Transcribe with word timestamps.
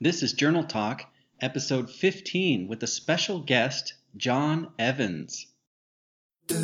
This 0.00 0.22
is 0.22 0.32
Journal 0.32 0.62
Talk, 0.62 1.06
episode 1.40 1.90
15, 1.90 2.68
with 2.68 2.80
a 2.84 2.86
special 2.86 3.40
guest, 3.40 3.94
John 4.16 4.68
Evans. 4.78 5.48
I 6.48 6.54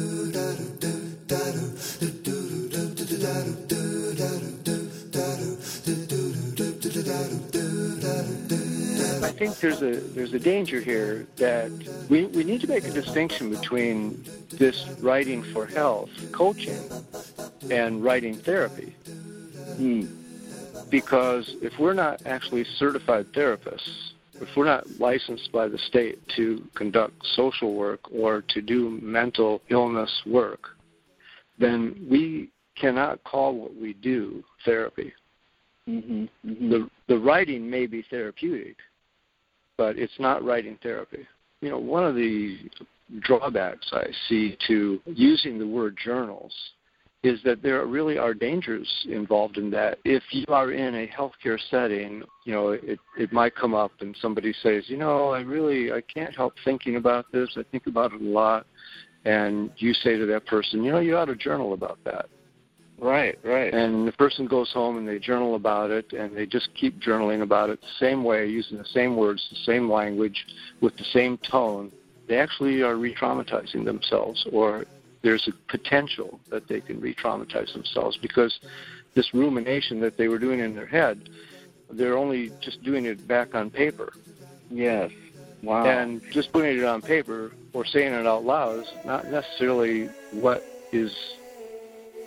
think 9.33 9.58
there's 9.58 9.82
a 9.82 9.96
there's 10.14 10.32
a 10.32 10.38
danger 10.38 10.80
here 10.80 11.26
that 11.35 11.72
we, 12.08 12.26
we 12.26 12.44
need 12.44 12.60
to 12.60 12.69
make 12.69 12.85
a 12.85 12.92
distinction 12.92 13.51
between 13.51 14.24
this 14.51 14.88
writing 15.01 15.42
for 15.42 15.66
health 15.66 16.10
coaching 16.30 16.78
and 17.69 18.05
writing 18.05 18.37
therapy. 18.37 18.95
Hmm. 19.77 20.06
Because 20.91 21.56
if 21.60 21.73
we're 21.78 21.95
not 21.95 22.20
actually 22.27 22.64
certified 22.78 23.27
therapists, 23.32 24.12
if 24.41 24.48
we're 24.56 24.64
not 24.64 24.84
licensed 24.98 25.50
by 25.52 25.68
the 25.68 25.78
state 25.78 26.18
to 26.36 26.62
conduct 26.74 27.14
social 27.34 27.74
work 27.74 28.00
or 28.12 28.42
to 28.48 28.60
do 28.60 28.98
mental 29.02 29.62
illness 29.70 30.10
work, 30.26 30.70
then 31.59 32.06
we 32.10 32.50
cannot 32.76 33.23
call 33.24 33.54
what 33.54 33.74
we 33.76 33.95
do 33.95 34.42
therapy. 34.64 35.12
Mm-hmm. 35.88 36.24
Mm-hmm. 36.48 36.70
The 36.70 36.90
the 37.09 37.18
writing 37.18 37.68
may 37.68 37.87
be 37.87 38.04
therapeutic, 38.10 38.76
but 39.76 39.98
it's 39.98 40.18
not 40.18 40.45
writing 40.45 40.78
therapy. 40.82 41.26
You 41.60 41.70
know, 41.70 41.78
one 41.78 42.04
of 42.04 42.14
the 42.14 42.59
drawbacks 43.20 43.90
I 43.92 44.06
see 44.28 44.56
to 44.66 45.01
using 45.06 45.59
the 45.59 45.66
word 45.66 45.96
journals 46.02 46.52
is 47.24 47.41
that 47.42 47.62
there 47.62 47.84
really 47.87 48.19
are 48.19 48.34
dangers 48.34 48.87
involved 49.09 49.56
in 49.56 49.70
that. 49.70 49.98
If 50.05 50.23
you 50.30 50.45
are 50.48 50.73
in 50.73 50.95
a 50.95 51.06
healthcare 51.09 51.59
setting, 51.70 52.23
you 52.45 52.52
know, 52.52 52.69
it, 52.73 53.01
it 53.19 53.32
might 53.32 53.56
come 53.56 53.74
up 53.74 53.92
and 54.01 54.15
somebody 54.20 54.55
says, 54.62 54.84
you 54.88 54.98
know, 54.98 55.30
I 55.30 55.41
really 55.41 55.91
I 55.91 56.02
can't 56.02 56.37
help 56.37 56.52
thinking 56.65 56.96
about 56.96 57.32
this. 57.32 57.48
I 57.57 57.63
think 57.73 57.87
about 57.87 58.13
it 58.13 58.21
a 58.21 58.24
lot. 58.24 58.66
And 59.24 59.71
you 59.79 59.95
say 59.95 60.18
to 60.18 60.26
that 60.26 60.45
person, 60.46 60.85
you 60.85 60.93
know, 60.93 60.98
you 60.98 61.16
ought 61.16 61.24
to 61.24 61.35
journal 61.35 61.73
about 61.73 61.98
that. 62.04 62.26
Right, 62.98 63.38
right. 63.43 63.73
And 63.73 64.07
the 64.07 64.13
person 64.13 64.47
goes 64.47 64.70
home 64.73 64.98
and 64.98 65.09
they 65.09 65.19
journal 65.19 65.55
about 65.55 65.91
it 65.91 66.13
and 66.13 66.37
they 66.37 66.45
just 66.45 66.69
keep 66.75 67.01
journaling 67.01 67.43
about 67.43 67.70
it 67.70 67.81
the 67.81 68.07
same 68.07 68.23
way, 68.23 68.47
using 68.47 68.77
the 68.77 68.85
same 68.85 69.17
words, 69.17 69.45
the 69.51 69.65
same 69.65 69.91
language, 69.91 70.45
with 70.83 70.95
the 70.98 71.05
same 71.05 71.39
tone. 71.51 71.91
They 72.29 72.37
actually 72.37 72.83
are 72.83 72.97
re 72.97 73.15
traumatizing 73.15 73.85
themselves, 73.85 74.47
or 74.53 74.85
there's 75.25 75.48
a 75.48 75.53
potential 75.69 76.39
that 76.50 76.69
they 76.69 76.80
can 76.80 77.00
re 77.00 77.14
traumatize 77.14 77.72
themselves 77.72 78.19
because 78.19 78.61
this 79.14 79.33
rumination 79.33 79.98
that 80.00 80.19
they 80.19 80.28
were 80.28 80.39
doing 80.39 80.61
in 80.61 80.77
their 80.77 80.86
head, 80.86 81.30
they're 81.91 82.19
only 82.19 82.53
just 82.61 82.83
doing 82.84 83.06
it 83.06 83.27
back 83.27 83.55
on 83.55 83.70
paper. 83.70 84.12
Yes. 84.70 85.11
Wow. 85.62 85.86
And 85.86 86.22
just 86.30 86.52
putting 86.52 86.77
it 86.77 86.84
on 86.84 87.00
paper 87.00 87.52
or 87.72 87.86
saying 87.86 88.12
it 88.12 88.27
out 88.27 88.45
loud 88.45 88.80
is 88.80 88.92
not 89.06 89.30
necessarily 89.30 90.06
what 90.30 90.62
is 90.92 91.17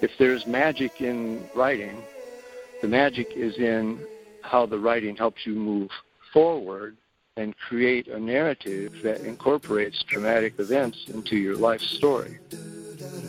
if 0.02 0.12
there's 0.18 0.48
magic 0.48 1.00
in 1.00 1.48
writing, 1.56 2.02
the 2.82 2.88
magic 2.88 3.28
is 3.36 3.58
in 3.58 4.00
how 4.42 4.66
the 4.66 4.80
writing 4.80 5.16
helps 5.16 5.46
you 5.46 5.54
move 5.54 5.92
forward 6.34 6.98
and 7.38 7.56
create 7.58 8.08
a 8.08 8.20
narrative 8.20 9.02
that 9.04 9.22
incorporates 9.22 10.04
traumatic 10.04 10.60
events 10.60 11.06
into 11.08 11.38
your 11.38 11.56
life 11.56 11.82
story. 11.82 12.40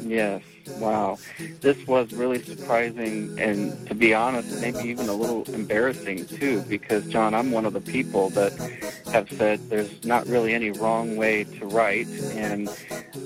Yes. 0.02 0.42
Wow. 0.78 1.18
This 1.60 1.86
was 1.86 2.12
really 2.12 2.42
surprising 2.42 3.38
and 3.38 3.86
to 3.88 3.94
be 3.94 4.14
honest, 4.14 4.60
maybe 4.60 4.88
even 4.88 5.08
a 5.08 5.12
little 5.12 5.44
embarrassing 5.54 6.26
too, 6.26 6.62
because 6.62 7.06
John, 7.06 7.34
I'm 7.34 7.50
one 7.50 7.64
of 7.64 7.72
the 7.72 7.80
people 7.80 8.30
that 8.30 8.52
have 9.12 9.30
said 9.30 9.68
there's 9.68 10.04
not 10.04 10.26
really 10.26 10.54
any 10.54 10.70
wrong 10.70 11.16
way 11.16 11.44
to 11.44 11.66
write 11.66 12.08
and 12.08 12.68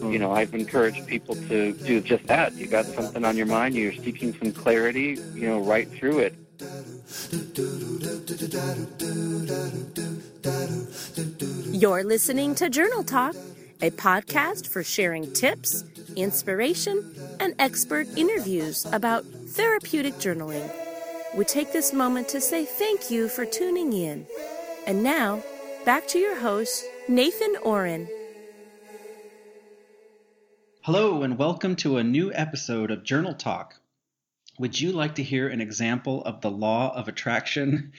you 0.03 0.19
know, 0.19 0.33
I've 0.33 0.55
encouraged 0.55 1.07
people 1.07 1.35
to 1.35 1.73
do 1.73 2.01
just 2.01 2.27
that. 2.27 2.55
You 2.55 2.67
got 2.67 2.87
something 2.87 3.25
on 3.25 3.37
your 3.37 3.47
mind, 3.47 3.75
you're 3.75 3.93
seeking 3.93 4.35
some 4.35 4.53
clarity, 4.53 5.19
you 5.35 5.49
know, 5.49 5.61
write 5.61 5.91
through 5.91 6.21
it. 6.21 6.35
You're 11.73 12.05
listening 12.05 12.55
to 12.55 12.71
Journal 12.71 13.05
Talk, 13.05 13.35
a 13.83 13.91
podcast 13.91 14.67
for 14.69 14.83
sharing 14.83 15.31
tips, 15.35 15.85
inspiration, 16.17 17.15
and 17.39 17.55
expert 17.59 18.07
interviews 18.17 18.87
about 18.93 19.27
therapeutic 19.27 20.15
journaling. 20.15 20.71
We 21.37 21.45
take 21.45 21.75
this 21.75 21.93
moment 21.93 22.31
to 22.31 22.41
say 22.41 22.65
thank 22.65 23.11
you 23.11 23.29
for 23.29 23.45
tuning 23.45 23.93
in. 23.93 24.27
And 24.87 25.03
now, 25.03 25.43
back 25.85 26.09
to 26.09 26.19
your 26.19 26.41
host, 26.41 26.83
Nathan 27.09 27.57
Ohren. 27.63 28.09
Hello, 30.81 31.23
and 31.23 31.37
welcome 31.37 31.77
to 31.77 31.99
a 31.99 32.05
new 32.05 32.33
episode 32.33 32.91
of 32.91 33.05
Journal 33.05 33.35
Talk. 33.35 33.82
Would 34.63 34.81
you 34.81 34.93
like 34.93 35.17
to 35.17 35.25
hear 35.25 35.49
an 35.49 35.61
example 35.61 36.23
of 36.23 36.41
the 36.41 36.51
law 36.53 36.95
of 36.95 37.09
attraction? 37.09 37.93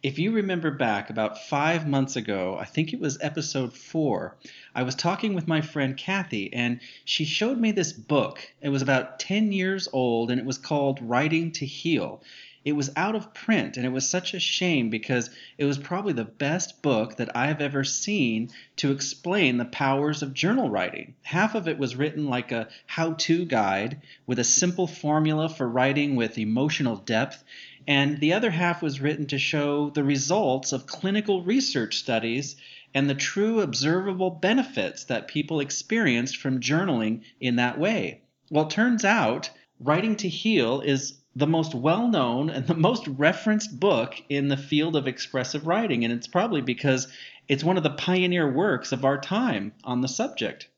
If 0.00 0.16
you 0.16 0.30
remember 0.30 0.70
back 0.70 1.10
about 1.10 1.42
five 1.48 1.88
months 1.88 2.14
ago, 2.14 2.56
I 2.56 2.66
think 2.66 2.92
it 2.92 3.00
was 3.00 3.18
episode 3.20 3.76
four, 3.76 4.36
I 4.76 4.84
was 4.84 4.94
talking 4.94 5.34
with 5.34 5.48
my 5.48 5.60
friend 5.60 5.96
Kathy, 5.96 6.52
and 6.52 6.78
she 7.04 7.24
showed 7.24 7.58
me 7.58 7.72
this 7.72 7.92
book. 7.92 8.48
It 8.60 8.68
was 8.68 8.80
about 8.80 9.18
10 9.18 9.50
years 9.50 9.88
old, 9.92 10.30
and 10.30 10.38
it 10.38 10.46
was 10.46 10.56
called 10.56 11.02
Writing 11.02 11.50
to 11.50 11.66
Heal. 11.66 12.22
It 12.64 12.72
was 12.72 12.90
out 12.96 13.14
of 13.14 13.34
print, 13.34 13.76
and 13.76 13.84
it 13.84 13.92
was 13.92 14.08
such 14.08 14.32
a 14.32 14.40
shame 14.40 14.88
because 14.88 15.28
it 15.58 15.66
was 15.66 15.76
probably 15.76 16.14
the 16.14 16.24
best 16.24 16.80
book 16.80 17.16
that 17.16 17.36
I've 17.36 17.60
ever 17.60 17.84
seen 17.84 18.48
to 18.76 18.90
explain 18.90 19.58
the 19.58 19.66
powers 19.66 20.22
of 20.22 20.32
journal 20.32 20.70
writing. 20.70 21.14
Half 21.22 21.54
of 21.54 21.68
it 21.68 21.76
was 21.76 21.94
written 21.94 22.26
like 22.26 22.52
a 22.52 22.68
how 22.86 23.12
to 23.12 23.44
guide 23.44 24.00
with 24.26 24.38
a 24.38 24.44
simple 24.44 24.86
formula 24.86 25.50
for 25.50 25.68
writing 25.68 26.16
with 26.16 26.38
emotional 26.38 26.96
depth, 26.96 27.44
and 27.86 28.18
the 28.18 28.32
other 28.32 28.50
half 28.50 28.80
was 28.80 29.00
written 29.00 29.26
to 29.26 29.38
show 29.38 29.90
the 29.90 30.04
results 30.04 30.72
of 30.72 30.86
clinical 30.86 31.42
research 31.42 31.96
studies 31.96 32.56
and 32.94 33.10
the 33.10 33.14
true 33.14 33.60
observable 33.60 34.30
benefits 34.30 35.04
that 35.04 35.28
people 35.28 35.60
experienced 35.60 36.38
from 36.38 36.60
journaling 36.60 37.20
in 37.40 37.56
that 37.56 37.78
way. 37.78 38.22
Well, 38.50 38.64
it 38.64 38.70
turns 38.70 39.04
out 39.04 39.50
Writing 39.80 40.16
to 40.16 40.28
Heal 40.28 40.80
is 40.80 41.14
the 41.36 41.46
most 41.46 41.74
well 41.74 42.08
known 42.08 42.48
and 42.50 42.66
the 42.66 42.74
most 42.74 43.06
referenced 43.08 43.78
book 43.78 44.14
in 44.28 44.48
the 44.48 44.56
field 44.56 44.96
of 44.96 45.08
expressive 45.08 45.66
writing, 45.66 46.04
and 46.04 46.12
it's 46.12 46.28
probably 46.28 46.60
because 46.60 47.08
it's 47.48 47.64
one 47.64 47.76
of 47.76 47.82
the 47.82 47.90
pioneer 47.90 48.50
works 48.50 48.92
of 48.92 49.04
our 49.04 49.20
time 49.20 49.72
on 49.82 50.00
the 50.00 50.08
subject. 50.08 50.68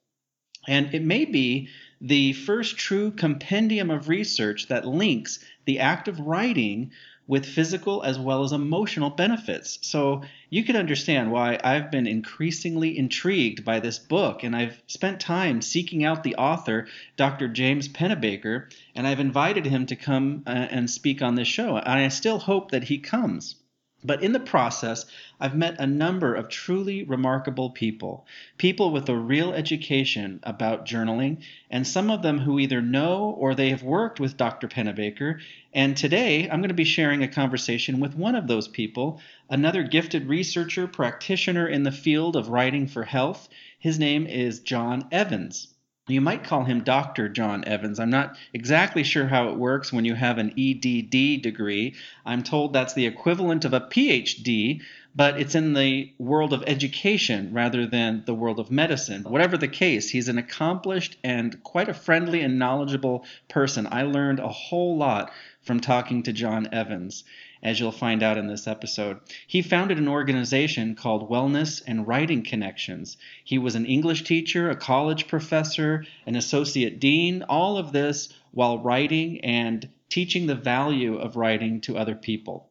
And 0.66 0.92
it 0.94 1.02
may 1.02 1.24
be 1.24 1.68
the 2.00 2.32
first 2.32 2.76
true 2.76 3.10
compendium 3.10 3.90
of 3.90 4.08
research 4.08 4.68
that 4.68 4.86
links 4.86 5.38
the 5.64 5.78
act 5.80 6.08
of 6.08 6.20
writing 6.20 6.90
with 7.26 7.44
physical 7.44 8.02
as 8.02 8.18
well 8.18 8.44
as 8.44 8.52
emotional 8.52 9.10
benefits. 9.10 9.78
So 9.82 10.22
you 10.48 10.64
can 10.64 10.76
understand 10.76 11.32
why 11.32 11.58
I've 11.62 11.90
been 11.90 12.06
increasingly 12.06 12.96
intrigued 12.96 13.64
by 13.64 13.80
this 13.80 13.98
book, 13.98 14.44
and 14.44 14.54
I've 14.54 14.80
spent 14.86 15.20
time 15.20 15.60
seeking 15.60 16.04
out 16.04 16.22
the 16.22 16.36
author, 16.36 16.86
Dr. 17.16 17.48
James 17.48 17.88
Pennebaker, 17.88 18.70
and 18.94 19.06
I've 19.06 19.20
invited 19.20 19.66
him 19.66 19.86
to 19.86 19.96
come 19.96 20.44
uh, 20.46 20.50
and 20.50 20.88
speak 20.88 21.22
on 21.22 21.34
this 21.34 21.48
show. 21.48 21.76
And 21.76 21.88
I 21.88 22.08
still 22.08 22.38
hope 22.38 22.70
that 22.70 22.84
he 22.84 22.98
comes. 22.98 23.56
But 24.04 24.22
in 24.22 24.32
the 24.32 24.40
process, 24.40 25.06
I've 25.40 25.56
met 25.56 25.80
a 25.80 25.86
number 25.86 26.34
of 26.34 26.48
truly 26.48 27.02
remarkable 27.02 27.70
people, 27.70 28.26
people 28.58 28.90
with 28.90 29.08
a 29.08 29.16
real 29.16 29.52
education 29.52 30.38
about 30.42 30.84
journaling, 30.84 31.38
and 31.70 31.86
some 31.86 32.10
of 32.10 32.22
them 32.22 32.38
who 32.38 32.58
either 32.58 32.82
know 32.82 33.34
or 33.38 33.54
they 33.54 33.70
have 33.70 33.82
worked 33.82 34.20
with 34.20 34.36
Dr. 34.36 34.68
Pennebaker. 34.68 35.40
And 35.72 35.96
today, 35.96 36.44
I'm 36.44 36.60
going 36.60 36.68
to 36.68 36.74
be 36.74 36.84
sharing 36.84 37.22
a 37.22 37.28
conversation 37.28 37.98
with 37.98 38.14
one 38.14 38.34
of 38.34 38.46
those 38.46 38.68
people, 38.68 39.20
another 39.48 39.82
gifted 39.82 40.28
researcher, 40.28 40.86
practitioner 40.86 41.66
in 41.66 41.82
the 41.82 41.90
field 41.90 42.36
of 42.36 42.50
writing 42.50 42.86
for 42.86 43.02
health. 43.02 43.48
His 43.78 43.98
name 43.98 44.26
is 44.26 44.60
John 44.60 45.08
Evans. 45.10 45.68
You 46.08 46.20
might 46.20 46.44
call 46.44 46.62
him 46.62 46.84
Dr. 46.84 47.28
John 47.28 47.64
Evans. 47.64 47.98
I'm 47.98 48.10
not 48.10 48.36
exactly 48.54 49.02
sure 49.02 49.26
how 49.26 49.48
it 49.48 49.56
works 49.56 49.92
when 49.92 50.04
you 50.04 50.14
have 50.14 50.38
an 50.38 50.54
EDD 50.56 51.42
degree. 51.42 51.96
I'm 52.24 52.44
told 52.44 52.72
that's 52.72 52.94
the 52.94 53.06
equivalent 53.06 53.64
of 53.64 53.72
a 53.72 53.80
PhD, 53.80 54.82
but 55.16 55.40
it's 55.40 55.56
in 55.56 55.72
the 55.72 56.12
world 56.16 56.52
of 56.52 56.62
education 56.68 57.52
rather 57.52 57.88
than 57.88 58.22
the 58.24 58.34
world 58.34 58.60
of 58.60 58.70
medicine. 58.70 59.24
Whatever 59.24 59.56
the 59.56 59.66
case, 59.66 60.08
he's 60.08 60.28
an 60.28 60.38
accomplished 60.38 61.16
and 61.24 61.60
quite 61.64 61.88
a 61.88 61.94
friendly 61.94 62.40
and 62.40 62.56
knowledgeable 62.56 63.24
person. 63.48 63.88
I 63.90 64.02
learned 64.02 64.38
a 64.38 64.48
whole 64.48 64.96
lot 64.96 65.32
from 65.62 65.80
talking 65.80 66.22
to 66.22 66.32
John 66.32 66.68
Evans 66.70 67.24
as 67.66 67.80
you'll 67.80 67.90
find 67.90 68.22
out 68.22 68.38
in 68.38 68.46
this 68.46 68.66
episode. 68.66 69.18
He 69.46 69.60
founded 69.60 69.98
an 69.98 70.08
organization 70.08 70.94
called 70.94 71.28
Wellness 71.28 71.82
and 71.86 72.06
Writing 72.06 72.42
Connections. 72.42 73.16
He 73.44 73.58
was 73.58 73.74
an 73.74 73.86
English 73.86 74.22
teacher, 74.22 74.70
a 74.70 74.76
college 74.76 75.26
professor, 75.26 76.04
an 76.26 76.36
associate 76.36 77.00
dean, 77.00 77.42
all 77.42 77.76
of 77.76 77.92
this 77.92 78.32
while 78.52 78.78
writing 78.78 79.40
and 79.40 79.88
teaching 80.08 80.46
the 80.46 80.54
value 80.54 81.16
of 81.16 81.36
writing 81.36 81.80
to 81.82 81.98
other 81.98 82.14
people. 82.14 82.70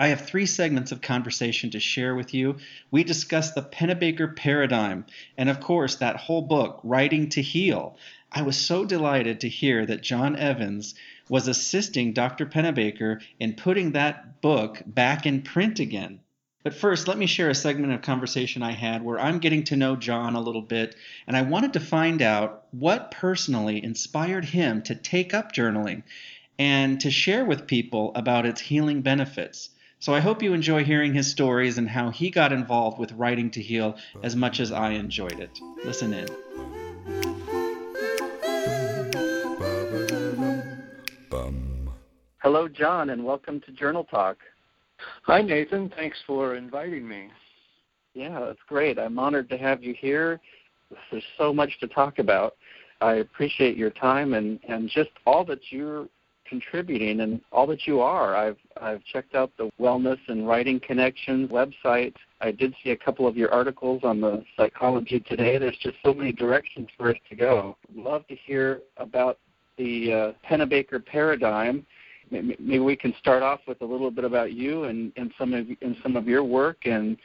I 0.00 0.08
have 0.08 0.20
three 0.20 0.46
segments 0.46 0.92
of 0.92 1.00
conversation 1.00 1.70
to 1.70 1.80
share 1.80 2.14
with 2.14 2.32
you. 2.32 2.56
We 2.90 3.02
discuss 3.02 3.52
the 3.52 3.62
Pennebaker 3.62 4.36
paradigm, 4.36 5.06
and 5.36 5.48
of 5.48 5.60
course, 5.60 5.96
that 5.96 6.16
whole 6.16 6.42
book, 6.42 6.80
Writing 6.84 7.28
to 7.30 7.42
Heal. 7.42 7.96
I 8.30 8.42
was 8.42 8.56
so 8.56 8.84
delighted 8.84 9.40
to 9.40 9.48
hear 9.48 9.86
that 9.86 10.02
John 10.02 10.36
Evans 10.36 10.94
was 11.28 11.48
assisting 11.48 12.12
Dr. 12.12 12.46
Pennebaker 12.46 13.20
in 13.38 13.54
putting 13.54 13.92
that 13.92 14.40
book 14.40 14.82
back 14.86 15.26
in 15.26 15.42
print 15.42 15.80
again. 15.80 16.20
But 16.64 16.74
first, 16.74 17.08
let 17.08 17.16
me 17.16 17.26
share 17.26 17.50
a 17.50 17.54
segment 17.54 17.92
of 17.92 18.02
conversation 18.02 18.62
I 18.62 18.72
had 18.72 19.02
where 19.02 19.18
I'm 19.18 19.38
getting 19.38 19.64
to 19.64 19.76
know 19.76 19.96
John 19.96 20.34
a 20.34 20.40
little 20.40 20.62
bit, 20.62 20.96
and 21.26 21.36
I 21.36 21.42
wanted 21.42 21.72
to 21.74 21.80
find 21.80 22.20
out 22.20 22.66
what 22.72 23.10
personally 23.10 23.82
inspired 23.82 24.44
him 24.44 24.82
to 24.82 24.94
take 24.94 25.32
up 25.32 25.52
journaling 25.52 26.02
and 26.58 27.00
to 27.00 27.10
share 27.10 27.44
with 27.44 27.66
people 27.66 28.12
about 28.14 28.44
its 28.44 28.60
healing 28.60 29.02
benefits. 29.02 29.70
So 30.00 30.14
I 30.14 30.20
hope 30.20 30.42
you 30.42 30.52
enjoy 30.52 30.84
hearing 30.84 31.14
his 31.14 31.30
stories 31.30 31.78
and 31.78 31.88
how 31.88 32.10
he 32.10 32.30
got 32.30 32.52
involved 32.52 32.98
with 32.98 33.12
writing 33.12 33.50
to 33.52 33.62
heal 33.62 33.96
as 34.22 34.36
much 34.36 34.60
as 34.60 34.70
I 34.70 34.90
enjoyed 34.90 35.40
it. 35.40 35.58
Listen 35.84 36.12
in. 36.12 36.47
Hello, 42.50 42.66
John, 42.66 43.10
and 43.10 43.22
welcome 43.22 43.60
to 43.60 43.72
Journal 43.72 44.04
Talk. 44.04 44.38
Hi, 45.24 45.42
Nathan. 45.42 45.92
Thanks 45.94 46.16
for 46.26 46.54
inviting 46.54 47.06
me. 47.06 47.28
Yeah, 48.14 48.40
that's 48.40 48.58
great. 48.66 48.98
I'm 48.98 49.18
honored 49.18 49.50
to 49.50 49.58
have 49.58 49.84
you 49.84 49.92
here. 49.92 50.40
There's 51.10 51.22
so 51.36 51.52
much 51.52 51.78
to 51.80 51.88
talk 51.88 52.18
about. 52.18 52.54
I 53.02 53.16
appreciate 53.16 53.76
your 53.76 53.90
time 53.90 54.32
and, 54.32 54.58
and 54.66 54.88
just 54.88 55.10
all 55.26 55.44
that 55.44 55.58
you're 55.68 56.08
contributing 56.48 57.20
and 57.20 57.42
all 57.52 57.66
that 57.66 57.86
you 57.86 58.00
are. 58.00 58.34
I've 58.34 58.56
I've 58.80 59.04
checked 59.04 59.34
out 59.34 59.52
the 59.58 59.68
Wellness 59.78 60.18
and 60.28 60.48
Writing 60.48 60.80
Connections 60.80 61.50
website. 61.50 62.14
I 62.40 62.50
did 62.50 62.74
see 62.82 62.92
a 62.92 62.96
couple 62.96 63.26
of 63.26 63.36
your 63.36 63.52
articles 63.52 64.00
on 64.04 64.22
the 64.22 64.42
Psychology 64.56 65.20
Today. 65.20 65.58
There's 65.58 65.76
just 65.82 65.96
so 66.02 66.14
many 66.14 66.32
directions 66.32 66.88
for 66.96 67.10
us 67.10 67.18
to 67.28 67.36
go. 67.36 67.76
I'd 67.90 68.02
love 68.02 68.26
to 68.28 68.36
hear 68.36 68.80
about 68.96 69.38
the 69.76 70.12
uh, 70.12 70.32
Pennebaker 70.50 71.04
paradigm 71.04 71.84
maybe 72.30 72.78
we 72.78 72.96
can 72.96 73.14
start 73.18 73.42
off 73.42 73.60
with 73.66 73.80
a 73.82 73.84
little 73.84 74.10
bit 74.10 74.24
about 74.24 74.52
you 74.52 74.84
and, 74.84 75.12
and 75.16 75.32
some 75.38 75.54
of 75.54 75.66
and 75.82 75.96
some 76.02 76.16
of 76.16 76.26
your 76.26 76.44
work 76.44 76.78
and 76.84 77.16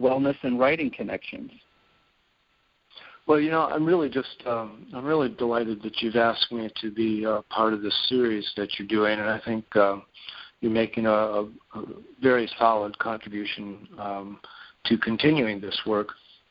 wellness 0.00 0.36
and 0.42 0.58
writing 0.58 0.90
connections. 0.90 1.50
Well, 3.26 3.38
you 3.38 3.50
know, 3.50 3.62
I'm 3.62 3.86
really 3.86 4.08
just 4.08 4.42
um, 4.46 4.86
I'm 4.94 5.04
really 5.04 5.28
delighted 5.28 5.82
that 5.82 6.02
you've 6.02 6.16
asked 6.16 6.50
me 6.50 6.68
to 6.80 6.90
be 6.90 7.24
uh, 7.24 7.42
part 7.50 7.72
of 7.72 7.82
this 7.82 7.96
series 8.08 8.50
that 8.56 8.78
you're 8.78 8.88
doing, 8.88 9.18
and 9.20 9.28
I 9.28 9.40
think 9.44 9.64
uh, 9.76 9.98
you're 10.60 10.72
making 10.72 11.06
a, 11.06 11.10
a, 11.10 11.48
very 12.20 12.50
solid 12.58 12.98
contribution 12.98 13.86
um, 13.98 14.40
to 14.86 14.98
continuing 14.98 15.60
this 15.60 15.78
work. 15.86 16.08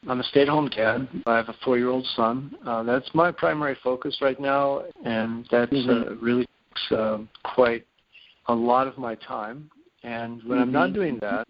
I'm 0.07 0.19
a 0.19 0.23
stay-at-home 0.23 0.69
dad. 0.69 1.07
I 1.27 1.37
have 1.37 1.49
a 1.49 1.55
four-year-old 1.63 2.07
son. 2.15 2.55
Uh, 2.65 2.83
that's 2.83 3.09
my 3.13 3.31
primary 3.31 3.77
focus 3.83 4.17
right 4.21 4.39
now, 4.39 4.81
and 5.05 5.47
that's 5.51 5.71
mm-hmm. 5.71 6.13
uh, 6.13 6.15
really 6.15 6.47
uh, 6.91 7.19
quite 7.43 7.85
a 8.51 8.53
lot 8.53 8.87
of 8.87 8.97
my 8.97 9.15
time. 9.15 9.69
And 10.03 10.43
when 10.43 10.57
mm-hmm. 10.57 10.61
I'm 10.61 10.71
not 10.71 10.89
mm-hmm. 10.89 10.95
doing 10.95 11.17
that, 11.21 11.47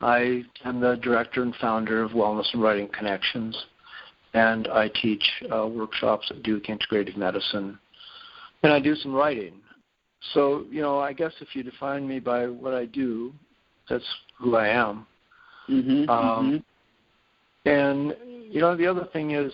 I 0.00 0.42
am 0.64 0.80
the 0.80 0.96
director 0.96 1.42
and 1.42 1.54
founder 1.56 2.02
of 2.02 2.10
Wellness 2.10 2.46
and 2.52 2.62
Writing 2.62 2.88
Connections, 2.88 3.56
and 4.34 4.66
I 4.68 4.88
teach 5.00 5.22
uh, 5.54 5.66
workshops 5.66 6.26
at 6.30 6.42
Duke 6.42 6.64
Integrative 6.64 7.16
Medicine, 7.16 7.78
and 8.62 8.72
I 8.72 8.80
do 8.80 8.96
some 8.96 9.14
writing. 9.14 9.54
So, 10.34 10.64
you 10.70 10.82
know, 10.82 10.98
I 10.98 11.12
guess 11.12 11.32
if 11.40 11.54
you 11.54 11.62
define 11.62 12.06
me 12.06 12.18
by 12.18 12.46
what 12.46 12.74
I 12.74 12.86
do, 12.86 13.32
that's 13.88 14.04
who 14.38 14.56
I 14.56 14.68
am. 14.68 15.06
Mm-hmm, 15.68 16.10
um, 16.10 16.62
mm-hmm. 17.64 17.68
And, 17.68 18.16
you 18.50 18.60
know, 18.60 18.76
the 18.76 18.86
other 18.86 19.06
thing 19.12 19.32
is, 19.32 19.52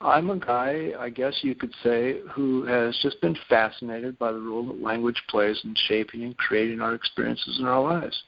I'm 0.00 0.30
a 0.30 0.38
guy, 0.38 0.92
I 0.98 1.10
guess 1.10 1.34
you 1.42 1.54
could 1.54 1.72
say, 1.82 2.20
who 2.32 2.64
has 2.66 2.96
just 3.02 3.20
been 3.20 3.36
fascinated 3.48 4.18
by 4.18 4.30
the 4.30 4.38
role 4.38 4.64
that 4.66 4.80
language 4.80 5.20
plays 5.28 5.60
in 5.64 5.74
shaping 5.88 6.22
and 6.22 6.36
creating 6.36 6.80
our 6.80 6.94
experiences 6.94 7.58
in 7.58 7.66
our 7.66 7.82
lives. 7.82 8.22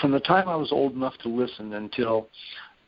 From 0.00 0.12
the 0.12 0.20
time 0.20 0.48
I 0.48 0.56
was 0.56 0.72
old 0.72 0.94
enough 0.94 1.18
to 1.22 1.28
listen 1.28 1.74
until 1.74 2.28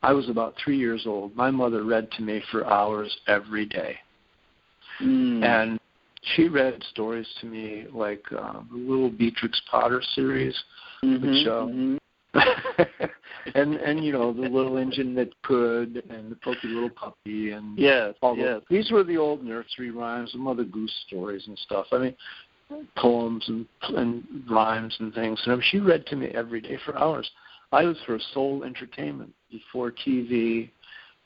I 0.01 0.13
was 0.13 0.29
about 0.29 0.55
three 0.63 0.77
years 0.77 1.03
old, 1.05 1.35
my 1.35 1.51
mother 1.51 1.83
read 1.83 2.09
to 2.13 2.23
me 2.23 2.41
for 2.51 2.65
hours 2.65 3.15
every 3.27 3.67
day. 3.67 3.97
Mm. 4.99 5.43
And 5.43 5.79
she 6.35 6.47
read 6.47 6.81
stories 6.89 7.27
to 7.41 7.45
me 7.45 7.85
like 7.93 8.23
uh, 8.31 8.61
the 8.71 8.77
Little 8.77 9.11
Beatrix 9.11 9.61
Potter 9.69 10.01
series, 10.15 10.55
mm-hmm, 11.03 11.23
which 11.23 11.47
uh, 11.47 12.39
mm-hmm. 12.39 13.05
and 13.53 13.75
and 13.75 14.03
you 14.03 14.11
know 14.11 14.33
the 14.33 14.41
little 14.41 14.77
engine 14.77 15.13
that 15.15 15.29
could 15.43 16.03
and 16.09 16.31
the 16.31 16.35
pokey 16.37 16.67
little 16.67 16.89
puppy 16.89 17.51
and 17.51 17.77
yes, 17.77 18.15
all 18.21 18.35
yes. 18.35 18.61
these 18.69 18.89
were 18.91 19.03
the 19.03 19.17
old 19.17 19.43
nursery 19.43 19.91
rhymes, 19.91 20.31
the 20.31 20.37
Mother 20.39 20.63
Goose 20.63 20.93
stories 21.07 21.43
and 21.47 21.57
stuff. 21.59 21.85
I 21.91 21.97
mean, 21.99 22.15
poems 22.97 23.45
and 23.47 23.65
and 23.95 24.23
rhymes 24.49 24.95
and 24.99 25.13
things. 25.13 25.39
And 25.45 25.63
she 25.71 25.79
read 25.79 26.05
to 26.07 26.15
me 26.15 26.27
every 26.27 26.61
day 26.61 26.77
for 26.85 26.97
hours. 26.97 27.29
I 27.71 27.83
was 27.83 27.97
her 28.07 28.19
sole 28.33 28.63
entertainment 28.63 29.33
before 29.51 29.91
TV. 29.91 30.69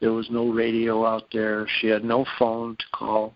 There 0.01 0.13
was 0.13 0.29
no 0.29 0.49
radio 0.49 1.05
out 1.05 1.25
there. 1.31 1.67
She 1.79 1.87
had 1.87 2.03
no 2.03 2.25
phone 2.37 2.75
to 2.77 2.85
call. 2.93 3.33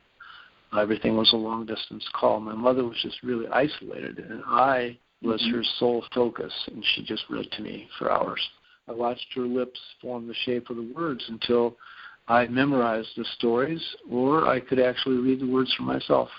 Everything 0.77 1.15
was 1.15 1.31
a 1.33 1.38
long 1.38 1.65
distance 1.65 2.07
call. 2.13 2.39
My 2.39 2.56
mother 2.56 2.83
was 2.83 2.97
just 3.03 3.21
really 3.21 3.47
isolated, 3.47 4.18
and 4.19 4.41
I 4.47 4.97
was 5.21 5.41
mm-hmm. 5.41 5.57
her 5.57 5.63
sole 5.77 6.03
focus, 6.13 6.53
and 6.68 6.83
she 6.94 7.03
just 7.03 7.24
read 7.29 7.51
to 7.51 7.62
me 7.62 7.88
for 8.00 8.12
hours. 8.12 8.41
I 8.88 8.91
watched 8.91 9.27
her 9.35 9.41
lips 9.41 9.80
form 10.01 10.27
the 10.27 10.35
shape 10.45 10.69
of 10.69 10.77
the 10.77 10.91
words 10.95 11.24
until 11.30 11.77
I 12.27 12.47
memorized 12.47 13.09
the 13.15 13.25
stories, 13.38 13.81
or 14.09 14.47
I 14.47 14.59
could 14.59 14.80
actually 14.80 15.18
read 15.18 15.41
the 15.41 15.50
words 15.50 15.74
for 15.75 15.83
myself. 15.83 16.30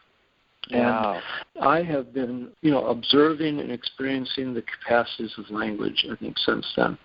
Wow. 0.70 1.20
And 1.54 1.62
I 1.62 1.82
have 1.82 2.14
been, 2.14 2.50
you 2.62 2.70
know, 2.70 2.86
observing 2.86 3.60
and 3.60 3.70
experiencing 3.70 4.54
the 4.54 4.62
capacities 4.62 5.32
of 5.36 5.50
language, 5.50 6.06
I 6.10 6.16
think, 6.16 6.38
since 6.38 6.66
then. 6.76 6.96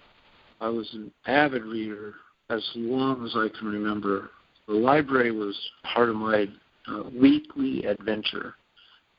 I 0.62 0.70
was 0.70 0.90
an 0.94 1.12
avid 1.26 1.64
reader 1.64 2.16
as 2.50 2.68
long 2.76 3.26
as 3.26 3.34
I 3.36 3.48
can 3.58 3.68
remember. 3.68 4.32
The 4.68 4.74
library 4.74 5.32
was 5.32 5.58
part 5.94 6.10
of 6.10 6.16
my 6.16 6.48
uh, 6.88 7.04
weekly 7.14 7.86
adventure 7.86 8.56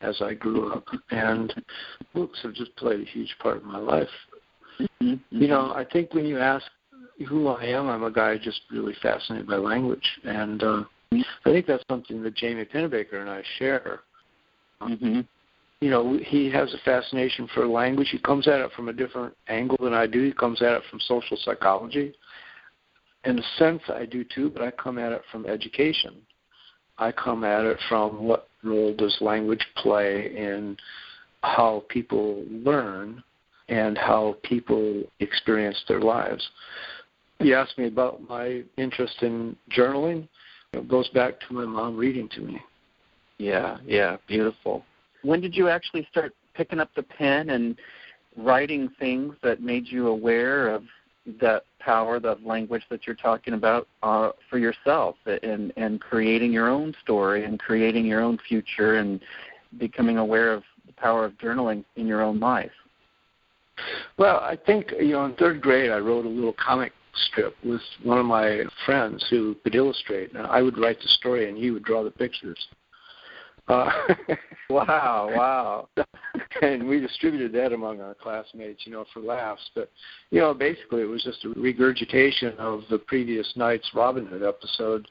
as 0.00 0.20
I 0.22 0.34
grew 0.34 0.72
up, 0.72 0.84
and 1.10 1.52
books 2.14 2.38
have 2.42 2.54
just 2.54 2.74
played 2.76 3.00
a 3.00 3.10
huge 3.10 3.34
part 3.42 3.58
of 3.58 3.64
my 3.64 3.78
life. 3.78 4.08
Mm-hmm. 5.02 5.14
You 5.30 5.48
know, 5.48 5.72
I 5.74 5.84
think 5.84 6.14
when 6.14 6.26
you 6.26 6.38
ask 6.38 6.64
who 7.28 7.48
I 7.48 7.64
am, 7.64 7.88
I'm 7.88 8.04
a 8.04 8.10
guy 8.10 8.38
just 8.38 8.60
really 8.70 8.94
fascinated 9.02 9.46
by 9.46 9.56
language, 9.56 10.08
and 10.24 10.62
uh, 10.62 10.82
I 11.12 11.22
think 11.44 11.66
that's 11.66 11.84
something 11.88 12.22
that 12.22 12.34
Jamie 12.34 12.64
Pennebaker 12.64 13.20
and 13.20 13.28
I 13.28 13.42
share. 13.58 14.00
Mm-hmm. 14.80 15.20
You 15.80 15.90
know, 15.90 16.18
he 16.22 16.50
has 16.50 16.72
a 16.74 16.78
fascination 16.84 17.48
for 17.54 17.66
language. 17.66 18.08
He 18.10 18.18
comes 18.18 18.46
at 18.48 18.60
it 18.60 18.70
from 18.76 18.88
a 18.88 18.92
different 18.92 19.34
angle 19.48 19.78
than 19.80 19.94
I 19.94 20.06
do. 20.06 20.22
He 20.22 20.32
comes 20.32 20.60
at 20.62 20.72
it 20.72 20.82
from 20.90 21.00
social 21.00 21.38
psychology. 21.42 22.14
In 23.24 23.38
a 23.38 23.42
sense, 23.58 23.82
I 23.88 24.06
do 24.06 24.24
too, 24.24 24.50
but 24.50 24.62
I 24.62 24.70
come 24.70 24.98
at 24.98 25.12
it 25.12 25.22
from 25.32 25.46
education. 25.46 26.16
I 26.98 27.12
come 27.12 27.44
at 27.44 27.64
it 27.64 27.78
from 27.88 28.24
what 28.24 28.48
role 28.62 28.94
does 28.94 29.16
language 29.20 29.66
play 29.76 30.36
in 30.36 30.76
how 31.42 31.84
people 31.88 32.44
learn 32.50 33.22
and 33.70 33.96
how 33.96 34.36
people 34.42 35.04
experience 35.20 35.82
their 35.88 36.00
lives. 36.00 36.46
You 37.38 37.54
asked 37.54 37.78
me 37.78 37.86
about 37.86 38.28
my 38.28 38.62
interest 38.76 39.22
in 39.22 39.56
journaling. 39.74 40.28
It 40.72 40.88
goes 40.88 41.08
back 41.10 41.40
to 41.48 41.54
my 41.54 41.64
mom 41.64 41.96
reading 41.96 42.28
to 42.30 42.40
me. 42.40 42.60
Yeah, 43.38 43.78
yeah, 43.86 44.18
beautiful. 44.28 44.84
When 45.22 45.40
did 45.40 45.56
you 45.56 45.68
actually 45.68 46.06
start 46.10 46.34
picking 46.54 46.80
up 46.80 46.90
the 46.94 47.02
pen 47.02 47.50
and 47.50 47.76
writing 48.36 48.90
things 48.98 49.34
that 49.42 49.62
made 49.62 49.86
you 49.86 50.08
aware 50.08 50.68
of 50.68 50.82
that 51.40 51.62
power, 51.78 52.18
the 52.18 52.36
language 52.44 52.82
that 52.90 53.06
you're 53.06 53.16
talking 53.16 53.54
about 53.54 53.86
uh, 54.02 54.30
for 54.48 54.58
yourself, 54.58 55.16
and 55.26 55.72
and 55.76 56.00
creating 56.00 56.52
your 56.52 56.68
own 56.68 56.94
story 57.02 57.44
and 57.44 57.58
creating 57.58 58.04
your 58.04 58.20
own 58.20 58.38
future 58.48 58.96
and 58.96 59.20
becoming 59.78 60.18
aware 60.18 60.52
of 60.52 60.62
the 60.86 60.92
power 60.94 61.24
of 61.24 61.32
journaling 61.38 61.84
in 61.96 62.06
your 62.06 62.22
own 62.22 62.40
life. 62.40 62.72
Well, 64.18 64.36
I 64.36 64.56
think 64.66 64.92
you 64.98 65.12
know 65.12 65.24
in 65.24 65.34
third 65.34 65.60
grade 65.60 65.90
I 65.90 65.98
wrote 65.98 66.26
a 66.26 66.28
little 66.28 66.54
comic 66.54 66.92
strip 67.28 67.54
with 67.64 67.80
one 68.02 68.18
of 68.18 68.26
my 68.26 68.62
friends 68.86 69.24
who 69.30 69.56
could 69.62 69.74
illustrate, 69.74 70.32
and 70.34 70.46
I 70.46 70.62
would 70.62 70.78
write 70.78 71.00
the 71.00 71.08
story 71.08 71.48
and 71.48 71.56
he 71.56 71.70
would 71.70 71.84
draw 71.84 72.04
the 72.04 72.10
pictures. 72.10 72.58
Uh, 73.68 73.90
wow, 74.70 75.30
wow. 75.32 75.88
and 76.62 76.88
we 76.88 76.98
distributed 76.98 77.52
that 77.52 77.72
among 77.72 78.00
our 78.00 78.14
classmates, 78.14 78.82
you 78.84 78.92
know, 78.92 79.04
for 79.12 79.20
laughs. 79.20 79.70
But, 79.74 79.90
you 80.30 80.40
know, 80.40 80.52
basically 80.52 81.02
it 81.02 81.08
was 81.08 81.22
just 81.22 81.44
a 81.44 81.50
regurgitation 81.50 82.54
of 82.58 82.82
the 82.90 82.98
previous 82.98 83.52
night's 83.56 83.88
Robin 83.94 84.26
Hood 84.26 84.42
episode. 84.42 85.06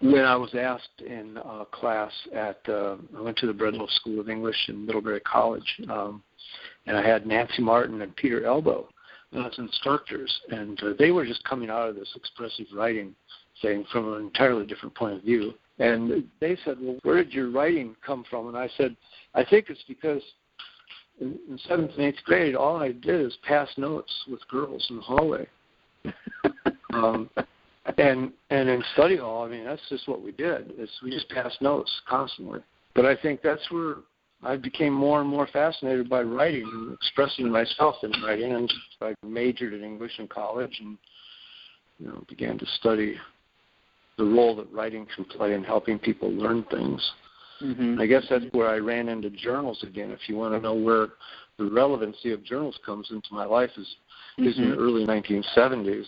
When 0.00 0.24
I 0.24 0.36
was 0.36 0.54
asked 0.54 1.02
in 1.06 1.36
a 1.36 1.64
class 1.70 2.12
at, 2.34 2.60
uh, 2.68 2.96
I 3.16 3.20
went 3.20 3.36
to 3.38 3.46
the 3.46 3.52
Breadloaf 3.52 3.90
School 3.90 4.20
of 4.20 4.28
English 4.28 4.56
in 4.68 4.86
Middlebury 4.86 5.20
College, 5.20 5.80
um, 5.90 6.22
and 6.86 6.96
I 6.96 7.06
had 7.06 7.26
Nancy 7.26 7.62
Martin 7.62 8.00
and 8.02 8.14
Peter 8.16 8.44
Elbow 8.44 8.88
as 9.32 9.58
instructors, 9.58 10.32
and 10.50 10.82
uh, 10.82 10.92
they 10.98 11.10
were 11.10 11.26
just 11.26 11.44
coming 11.44 11.68
out 11.68 11.88
of 11.88 11.94
this 11.94 12.12
expressive 12.16 12.66
writing 12.74 13.14
thing 13.60 13.84
from 13.92 14.12
an 14.14 14.22
entirely 14.22 14.66
different 14.66 14.94
point 14.94 15.14
of 15.14 15.22
view. 15.22 15.52
And 15.78 16.24
they 16.40 16.56
said, 16.64 16.78
"Well, 16.80 16.96
where 17.02 17.22
did 17.22 17.34
your 17.34 17.50
writing 17.50 17.96
come 18.04 18.24
from?" 18.30 18.48
And 18.48 18.56
I 18.56 18.68
said, 18.76 18.96
"I 19.34 19.44
think 19.44 19.66
it's 19.68 19.84
because 19.86 20.22
in, 21.20 21.38
in 21.50 21.58
seventh 21.68 21.90
and 21.92 22.02
eighth 22.02 22.24
grade, 22.24 22.54
all 22.54 22.76
I 22.76 22.92
did 22.92 23.20
is 23.20 23.36
pass 23.46 23.68
notes 23.76 24.12
with 24.30 24.46
girls 24.48 24.86
in 24.88 24.96
the 24.96 25.02
hallway." 25.02 25.46
um, 26.94 27.28
and 27.98 28.32
and 28.50 28.68
in 28.68 28.82
study 28.94 29.16
hall, 29.16 29.44
I 29.44 29.48
mean, 29.48 29.64
that's 29.64 29.82
just 29.88 30.08
what 30.08 30.22
we 30.22 30.32
did. 30.32 30.72
Is 30.78 30.90
we 31.02 31.10
just 31.10 31.28
passed 31.28 31.60
notes 31.62 31.90
constantly. 32.08 32.60
But 32.94 33.04
I 33.04 33.14
think 33.16 33.42
that's 33.42 33.70
where 33.70 33.96
I 34.42 34.56
became 34.56 34.92
more 34.92 35.20
and 35.20 35.28
more 35.28 35.46
fascinated 35.52 36.08
by 36.08 36.22
writing 36.22 36.68
and 36.72 36.92
expressing 36.94 37.50
myself 37.50 37.96
in 38.02 38.12
writing, 38.22 38.52
and 38.52 38.72
I 39.00 39.14
majored 39.24 39.72
in 39.72 39.82
English 39.82 40.18
in 40.18 40.28
college, 40.28 40.78
and 40.80 40.98
you 41.98 42.08
know, 42.08 42.24
began 42.28 42.58
to 42.58 42.66
study 42.78 43.16
the 44.18 44.24
role 44.24 44.56
that 44.56 44.72
writing 44.72 45.06
can 45.14 45.24
play 45.24 45.54
in 45.54 45.62
helping 45.62 45.98
people 45.98 46.30
learn 46.30 46.64
things. 46.70 47.12
Mm-hmm. 47.62 48.00
I 48.00 48.06
guess 48.06 48.24
that's 48.28 48.44
where 48.52 48.68
I 48.68 48.76
ran 48.76 49.08
into 49.08 49.30
journals 49.30 49.82
again. 49.82 50.10
If 50.10 50.28
you 50.28 50.36
want 50.36 50.54
to 50.54 50.60
know 50.60 50.74
where 50.74 51.08
the 51.58 51.64
relevancy 51.64 52.32
of 52.32 52.44
journals 52.44 52.78
comes 52.84 53.08
into 53.10 53.28
my 53.32 53.44
life, 53.44 53.70
is 53.76 53.86
mm-hmm. 54.38 54.48
is 54.48 54.58
in 54.58 54.70
the 54.70 54.76
early 54.76 55.06
1970s 55.06 56.06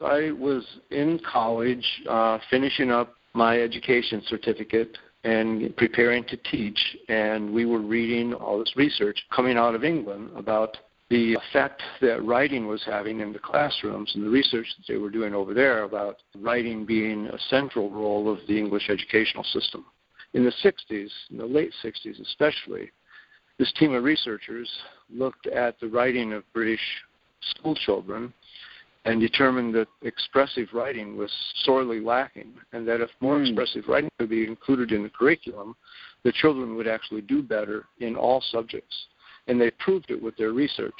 I 0.00 0.32
was 0.32 0.64
in 0.90 1.20
college, 1.20 1.86
uh, 2.08 2.38
finishing 2.50 2.90
up 2.90 3.14
my 3.32 3.60
education 3.60 4.22
certificate 4.26 4.96
and 5.24 5.74
preparing 5.76 6.24
to 6.24 6.36
teach, 6.36 6.78
and 7.08 7.52
we 7.52 7.64
were 7.64 7.80
reading 7.80 8.34
all 8.34 8.58
this 8.58 8.76
research 8.76 9.18
coming 9.34 9.56
out 9.56 9.74
of 9.74 9.84
England 9.84 10.30
about 10.36 10.76
the 11.10 11.34
effect 11.34 11.82
that 12.00 12.24
writing 12.24 12.66
was 12.66 12.82
having 12.84 13.20
in 13.20 13.32
the 13.32 13.38
classrooms 13.38 14.10
and 14.14 14.24
the 14.24 14.30
research 14.30 14.66
that 14.76 14.92
they 14.92 14.98
were 14.98 15.10
doing 15.10 15.34
over 15.34 15.54
there 15.54 15.84
about 15.84 16.16
writing 16.40 16.84
being 16.84 17.26
a 17.28 17.38
central 17.50 17.90
role 17.90 18.30
of 18.30 18.38
the 18.48 18.58
English 18.58 18.90
educational 18.90 19.44
system. 19.44 19.84
In 20.32 20.44
the 20.44 20.52
60s, 20.62 21.10
in 21.30 21.38
the 21.38 21.46
late 21.46 21.72
60s 21.82 22.20
especially, 22.20 22.90
this 23.58 23.72
team 23.78 23.94
of 23.94 24.02
researchers 24.02 24.68
looked 25.08 25.46
at 25.46 25.78
the 25.78 25.86
writing 25.86 26.32
of 26.32 26.42
British 26.52 26.80
school 27.40 27.74
children 27.74 28.32
and 29.04 29.20
determined 29.20 29.74
that 29.74 29.88
expressive 30.02 30.68
writing 30.72 31.16
was 31.16 31.30
sorely 31.64 32.00
lacking, 32.00 32.54
and 32.72 32.88
that 32.88 33.00
if 33.00 33.10
more 33.20 33.38
mm. 33.38 33.46
expressive 33.46 33.84
writing 33.86 34.10
could 34.18 34.30
be 34.30 34.46
included 34.46 34.92
in 34.92 35.02
the 35.02 35.10
curriculum, 35.10 35.76
the 36.22 36.32
children 36.32 36.74
would 36.74 36.88
actually 36.88 37.20
do 37.20 37.42
better 37.42 37.84
in 38.00 38.16
all 38.16 38.42
subjects. 38.50 39.06
And 39.46 39.60
they 39.60 39.70
proved 39.72 40.10
it 40.10 40.22
with 40.22 40.36
their 40.36 40.52
research. 40.52 40.94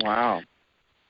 Wow. 0.00 0.40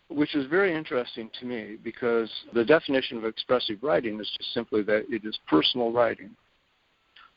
Which 0.09 0.35
is 0.35 0.47
very 0.47 0.75
interesting 0.75 1.31
to 1.41 1.47
me 1.47 1.79
because 1.83 2.31
the 2.53 2.65
definition 2.65 3.17
of 3.17 3.25
expressive 3.25 3.79
writing 3.83 4.21
is 4.21 4.31
just 4.37 4.53
simply 4.53 4.83
that 4.83 5.07
it 5.09 5.25
is 5.25 5.39
personal 5.49 5.91
writing, 5.91 6.31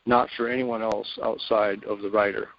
not 0.05 0.27
for 0.35 0.49
anyone 0.49 0.81
else 0.81 1.07
outside 1.23 1.85
of 1.85 2.01
the 2.01 2.09
writer. 2.09 2.49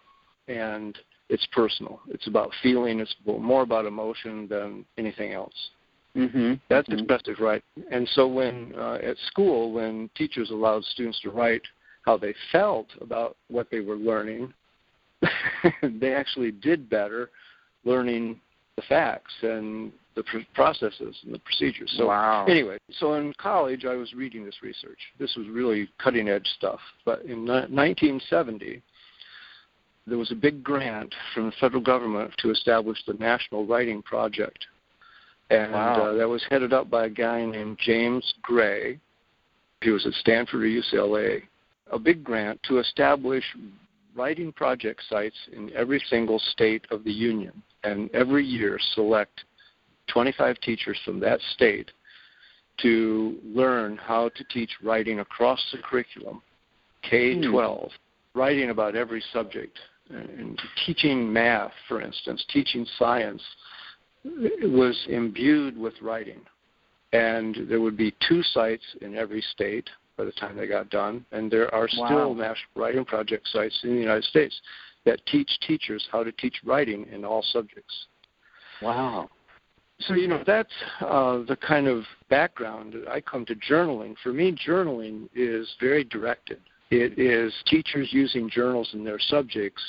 And 0.48 0.96
it's 1.28 1.46
personal. 1.52 2.00
It's 2.08 2.26
about 2.26 2.50
feeling. 2.62 3.00
It's 3.00 3.14
more 3.26 3.62
about 3.62 3.86
emotion 3.86 4.46
than 4.48 4.84
anything 4.96 5.32
else. 5.32 5.54
Mm-hmm. 6.16 6.54
That's 6.68 6.88
mm-hmm. 6.88 6.98
expressive, 7.00 7.40
right? 7.40 7.62
And 7.90 8.08
so 8.14 8.26
when 8.26 8.72
uh, 8.78 8.98
at 9.02 9.16
school, 9.26 9.72
when 9.72 10.08
teachers 10.16 10.50
allowed 10.50 10.84
students 10.84 11.20
to 11.20 11.30
write 11.30 11.62
how 12.04 12.16
they 12.16 12.34
felt 12.52 12.86
about 13.00 13.36
what 13.48 13.68
they 13.70 13.80
were 13.80 13.96
learning, 13.96 14.52
they 15.82 16.14
actually 16.14 16.52
did 16.52 16.88
better 16.88 17.30
learning 17.84 18.40
the 18.76 18.82
facts 18.82 19.32
and 19.42 19.92
the 20.14 20.22
pr- 20.22 20.38
processes 20.54 21.16
and 21.24 21.34
the 21.34 21.38
procedures. 21.40 21.92
So 21.96 22.08
wow. 22.08 22.46
anyway, 22.46 22.78
so 22.98 23.14
in 23.14 23.32
college 23.38 23.84
I 23.84 23.94
was 23.94 24.12
reading 24.14 24.44
this 24.44 24.62
research. 24.62 24.98
This 25.18 25.34
was 25.36 25.46
really 25.48 25.88
cutting 25.98 26.28
edge 26.28 26.46
stuff. 26.58 26.80
But 27.04 27.22
in 27.22 27.46
1970, 27.46 28.82
there 30.06 30.18
was 30.18 30.30
a 30.30 30.36
big 30.36 30.62
grant 30.62 31.14
from 31.34 31.46
the 31.46 31.52
federal 31.60 31.82
government 31.82 32.32
to 32.38 32.50
establish 32.50 32.98
the 33.06 33.14
National 33.14 33.66
Writing 33.66 34.02
Project. 34.02 34.66
And 35.50 35.72
wow. 35.72 36.02
uh, 36.02 36.12
that 36.14 36.28
was 36.28 36.44
headed 36.48 36.72
up 36.72 36.90
by 36.90 37.06
a 37.06 37.10
guy 37.10 37.44
named 37.44 37.78
James 37.84 38.34
Gray. 38.42 38.98
He 39.80 39.90
was 39.90 40.06
at 40.06 40.12
Stanford 40.14 40.62
or 40.62 40.66
UCLA. 40.66 41.42
A 41.92 41.98
big 41.98 42.24
grant 42.24 42.60
to 42.64 42.78
establish 42.78 43.44
writing 44.16 44.52
project 44.52 45.02
sites 45.08 45.36
in 45.52 45.70
every 45.74 46.02
single 46.08 46.38
state 46.38 46.84
of 46.90 47.04
the 47.04 47.12
union. 47.12 47.62
And 47.84 48.10
every 48.12 48.44
year 48.44 48.78
select 48.94 49.44
25 50.08 50.58
teachers 50.60 50.98
from 51.04 51.20
that 51.20 51.40
state 51.54 51.90
to 52.78 53.38
learn 53.44 53.96
how 53.96 54.28
to 54.30 54.44
teach 54.44 54.70
writing 54.82 55.20
across 55.20 55.60
the 55.72 55.78
curriculum, 55.78 56.42
K 57.08 57.40
12, 57.40 57.80
hmm. 57.82 58.38
writing 58.38 58.70
about 58.70 58.96
every 58.96 59.22
subject 59.32 59.78
in 60.10 60.56
teaching 60.84 61.32
math, 61.32 61.72
for 61.88 62.00
instance, 62.00 62.44
teaching 62.52 62.86
science, 62.98 63.42
was 64.24 65.06
imbued 65.08 65.76
with 65.76 65.94
writing. 66.02 66.40
And 67.12 67.68
there 67.68 67.80
would 67.80 67.96
be 67.96 68.14
two 68.28 68.42
sites 68.42 68.82
in 69.00 69.16
every 69.16 69.42
state 69.52 69.88
by 70.16 70.24
the 70.24 70.32
time 70.32 70.56
they 70.56 70.66
got 70.66 70.90
done. 70.90 71.24
And 71.32 71.50
there 71.50 71.72
are 71.74 71.88
wow. 71.96 72.06
still 72.06 72.34
National 72.34 72.70
Writing 72.74 73.04
Project 73.04 73.48
sites 73.48 73.78
in 73.84 73.90
the 73.90 74.00
United 74.00 74.24
States 74.24 74.60
that 75.04 75.24
teach 75.26 75.50
teachers 75.66 76.06
how 76.10 76.24
to 76.24 76.32
teach 76.32 76.56
writing 76.64 77.06
in 77.12 77.24
all 77.24 77.42
subjects. 77.52 77.94
Wow. 78.82 79.30
So, 80.00 80.14
you 80.14 80.28
know, 80.28 80.42
that's 80.46 80.72
uh, 81.00 81.38
the 81.48 81.56
kind 81.56 81.86
of 81.86 82.04
background 82.28 82.94
I 83.08 83.20
come 83.20 83.46
to 83.46 83.54
journaling. 83.54 84.14
For 84.22 84.32
me, 84.32 84.54
journaling 84.66 85.28
is 85.34 85.68
very 85.80 86.04
directed. 86.04 86.60
It 86.90 87.18
is 87.18 87.52
teachers 87.66 88.08
using 88.12 88.48
journals 88.48 88.90
in 88.92 89.04
their 89.04 89.18
subjects 89.18 89.82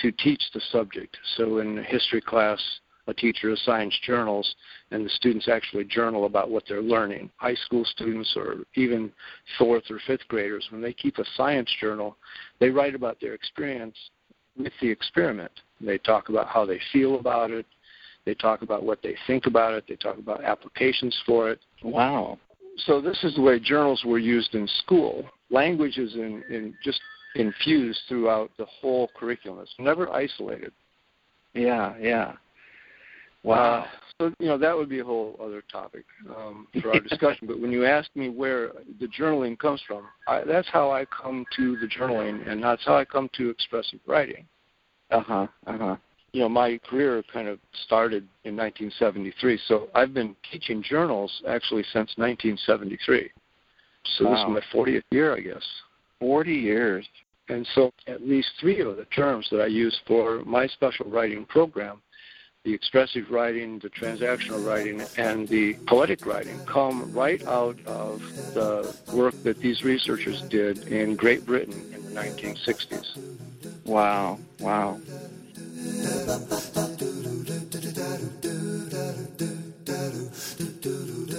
to 0.00 0.10
teach 0.12 0.42
the 0.52 0.60
subject. 0.72 1.16
So 1.36 1.58
in 1.58 1.78
a 1.78 1.82
history 1.82 2.20
class, 2.20 2.60
a 3.06 3.14
teacher 3.14 3.50
assigns 3.50 3.96
journals, 4.04 4.54
and 4.90 5.04
the 5.04 5.10
students 5.10 5.48
actually 5.48 5.84
journal 5.84 6.24
about 6.24 6.50
what 6.50 6.64
they're 6.68 6.82
learning. 6.82 7.30
High 7.36 7.54
school 7.54 7.84
students, 7.84 8.32
or 8.36 8.58
even 8.74 9.12
fourth 9.58 9.84
or 9.90 10.00
fifth 10.06 10.26
graders, 10.28 10.66
when 10.70 10.80
they 10.80 10.92
keep 10.92 11.18
a 11.18 11.24
science 11.36 11.70
journal, 11.80 12.16
they 12.60 12.70
write 12.70 12.94
about 12.94 13.20
their 13.20 13.34
experience 13.34 13.96
with 14.56 14.72
the 14.80 14.88
experiment. 14.88 15.52
They 15.80 15.98
talk 15.98 16.28
about 16.28 16.48
how 16.48 16.64
they 16.64 16.80
feel 16.92 17.18
about 17.18 17.50
it. 17.50 17.66
They 18.24 18.34
talk 18.34 18.62
about 18.62 18.84
what 18.84 19.02
they 19.02 19.16
think 19.26 19.46
about 19.46 19.74
it. 19.74 19.84
They 19.88 19.96
talk 19.96 20.18
about 20.18 20.44
applications 20.44 21.16
for 21.26 21.50
it. 21.50 21.58
Wow. 21.82 22.38
So 22.86 23.00
this 23.00 23.18
is 23.24 23.34
the 23.34 23.42
way 23.42 23.58
journals 23.58 24.04
were 24.06 24.18
used 24.18 24.54
in 24.54 24.68
school 24.84 25.24
language 25.52 25.98
is 25.98 26.14
in, 26.14 26.42
in 26.50 26.74
just 26.82 27.00
infused 27.36 28.00
throughout 28.08 28.50
the 28.58 28.66
whole 28.66 29.10
curriculum. 29.16 29.60
It's 29.60 29.74
never 29.78 30.10
isolated. 30.10 30.72
Yeah, 31.54 31.94
yeah. 32.00 32.32
Wow. 33.44 33.82
Uh, 33.82 33.86
so 34.18 34.32
you 34.38 34.46
know 34.46 34.58
that 34.58 34.76
would 34.76 34.88
be 34.88 35.00
a 35.00 35.04
whole 35.04 35.38
other 35.42 35.62
topic 35.70 36.04
um, 36.36 36.66
for 36.80 36.92
our 36.92 37.00
discussion. 37.00 37.46
but 37.48 37.60
when 37.60 37.72
you 37.72 37.84
ask 37.84 38.08
me 38.14 38.28
where 38.28 38.72
the 39.00 39.08
journaling 39.08 39.58
comes 39.58 39.82
from, 39.86 40.04
I, 40.28 40.42
that's 40.44 40.68
how 40.68 40.90
I 40.90 41.04
come 41.06 41.44
to 41.56 41.76
the 41.78 41.86
journaling, 41.86 42.48
and 42.48 42.62
that's 42.62 42.84
how 42.84 42.96
I 42.96 43.04
come 43.04 43.28
to 43.34 43.50
expressive 43.50 44.00
writing. 44.06 44.46
Uh 45.10 45.20
huh. 45.20 45.46
Uh 45.66 45.78
huh. 45.78 45.96
You 46.32 46.40
know, 46.40 46.48
my 46.48 46.78
career 46.88 47.22
kind 47.30 47.46
of 47.46 47.58
started 47.84 48.26
in 48.44 48.56
1973, 48.56 49.60
so 49.66 49.88
I've 49.94 50.14
been 50.14 50.34
teaching 50.50 50.82
journals 50.82 51.30
actually 51.46 51.82
since 51.82 52.12
1973. 52.16 53.30
So 54.04 54.24
wow. 54.24 54.30
this 54.30 54.40
is 54.60 54.72
my 54.74 54.80
40th 54.80 55.02
year, 55.10 55.34
I 55.34 55.40
guess. 55.40 55.64
40 56.20 56.52
years. 56.52 57.06
And 57.48 57.66
so 57.74 57.92
at 58.06 58.26
least 58.26 58.50
three 58.60 58.80
of 58.80 58.96
the 58.96 59.04
terms 59.06 59.48
that 59.50 59.60
I 59.60 59.66
use 59.66 59.98
for 60.06 60.42
my 60.44 60.66
special 60.68 61.06
writing 61.10 61.44
program, 61.44 62.00
the 62.64 62.72
expressive 62.72 63.30
writing, 63.30 63.80
the 63.80 63.90
transactional 63.90 64.64
writing, 64.64 65.02
and 65.18 65.48
the 65.48 65.74
poetic 65.86 66.24
writing, 66.24 66.58
come 66.66 67.12
right 67.12 67.44
out 67.46 67.76
of 67.86 68.20
the 68.54 68.94
work 69.12 69.34
that 69.42 69.58
these 69.58 69.82
researchers 69.82 70.40
did 70.42 70.78
in 70.86 71.16
Great 71.16 71.44
Britain 71.44 71.74
in 71.92 72.04
the 72.04 72.20
1960s. 72.20 73.18
Wow, 73.84 74.38
wow. 74.60 75.00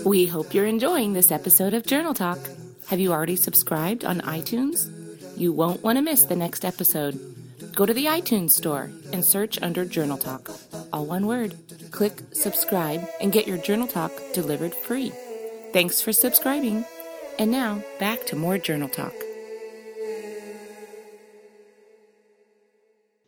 We 0.05 0.25
hope 0.25 0.53
you're 0.53 0.65
enjoying 0.65 1.13
this 1.13 1.31
episode 1.31 1.74
of 1.74 1.86
Journal 1.86 2.13
Talk. 2.13 2.38
Have 2.88 3.00
you 3.00 3.13
already 3.13 3.38
subscribed 3.38 4.03
on 4.03 4.19
iTunes? 4.22 4.91
You 5.38 5.53
won't 5.53 5.81
want 5.81 5.98
to 5.98 6.01
miss 6.01 6.25
the 6.25 6.36
next 6.36 6.65
episode. 6.65 7.17
Go 7.74 7.86
to 7.86 7.93
the 7.93 8.07
iTunes 8.07 8.51
store 8.51 8.91
and 9.13 9.24
search 9.24 9.62
under 9.62 9.86
Journal 9.86 10.17
Talk. 10.17 10.51
All 10.91 11.05
one 11.05 11.25
word. 11.25 11.55
Click 11.91 12.19
subscribe 12.33 13.07
and 13.22 13.31
get 13.31 13.48
your 13.48 13.57
Journal 13.57 13.88
Talk 13.88 14.12
delivered 14.33 14.75
free. 14.75 15.13
Thanks 15.72 16.01
for 16.01 16.12
subscribing. 16.12 16.83
And 17.39 17.50
now, 17.50 17.81
back 17.98 18.25
to 18.25 18.36
more 18.36 18.57
Journal 18.57 18.89
Talk. 18.89 19.13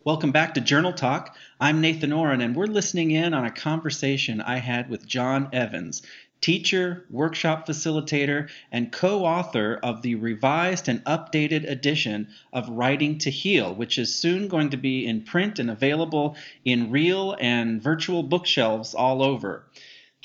Welcome 0.05 0.32
back 0.32 0.53
to 0.53 0.62
Journal 0.62 0.94
Talk. 0.94 1.36
I'm 1.60 1.82
Nathan 1.82 2.12
Ohren, 2.12 2.44
and 2.44 2.55
we're 2.55 2.67
listening 2.67 3.10
in 3.10 3.34
on 3.34 3.44
a 3.44 3.50
conversation 3.50 4.39
I 4.39 4.58
had 4.58 4.88
with 4.88 5.08
John 5.08 5.50
Evans, 5.51 6.03
teacher, 6.42 7.06
workshop 7.10 7.68
facilitator, 7.68 8.50
and 8.72 8.92
co 8.92 9.25
author 9.25 9.80
of 9.82 10.01
the 10.01 10.15
revised 10.15 10.88
and 10.88 11.04
updated 11.06 11.70
edition 11.70 12.27
of 12.54 12.70
Writing 12.70 13.18
to 13.20 13.30
Heal, 13.30 13.74
which 13.74 13.98
is 13.98 14.15
soon 14.15 14.48
going 14.48 14.70
to 14.70 14.77
be 14.77 15.06
in 15.06 15.24
print 15.24 15.60
and 15.60 15.72
available 15.72 16.36
in 16.63 16.92
real 16.92 17.36
and 17.39 17.82
virtual 17.82 18.24
bookshelves 18.24 18.94
all 18.94 19.24
over. 19.24 19.65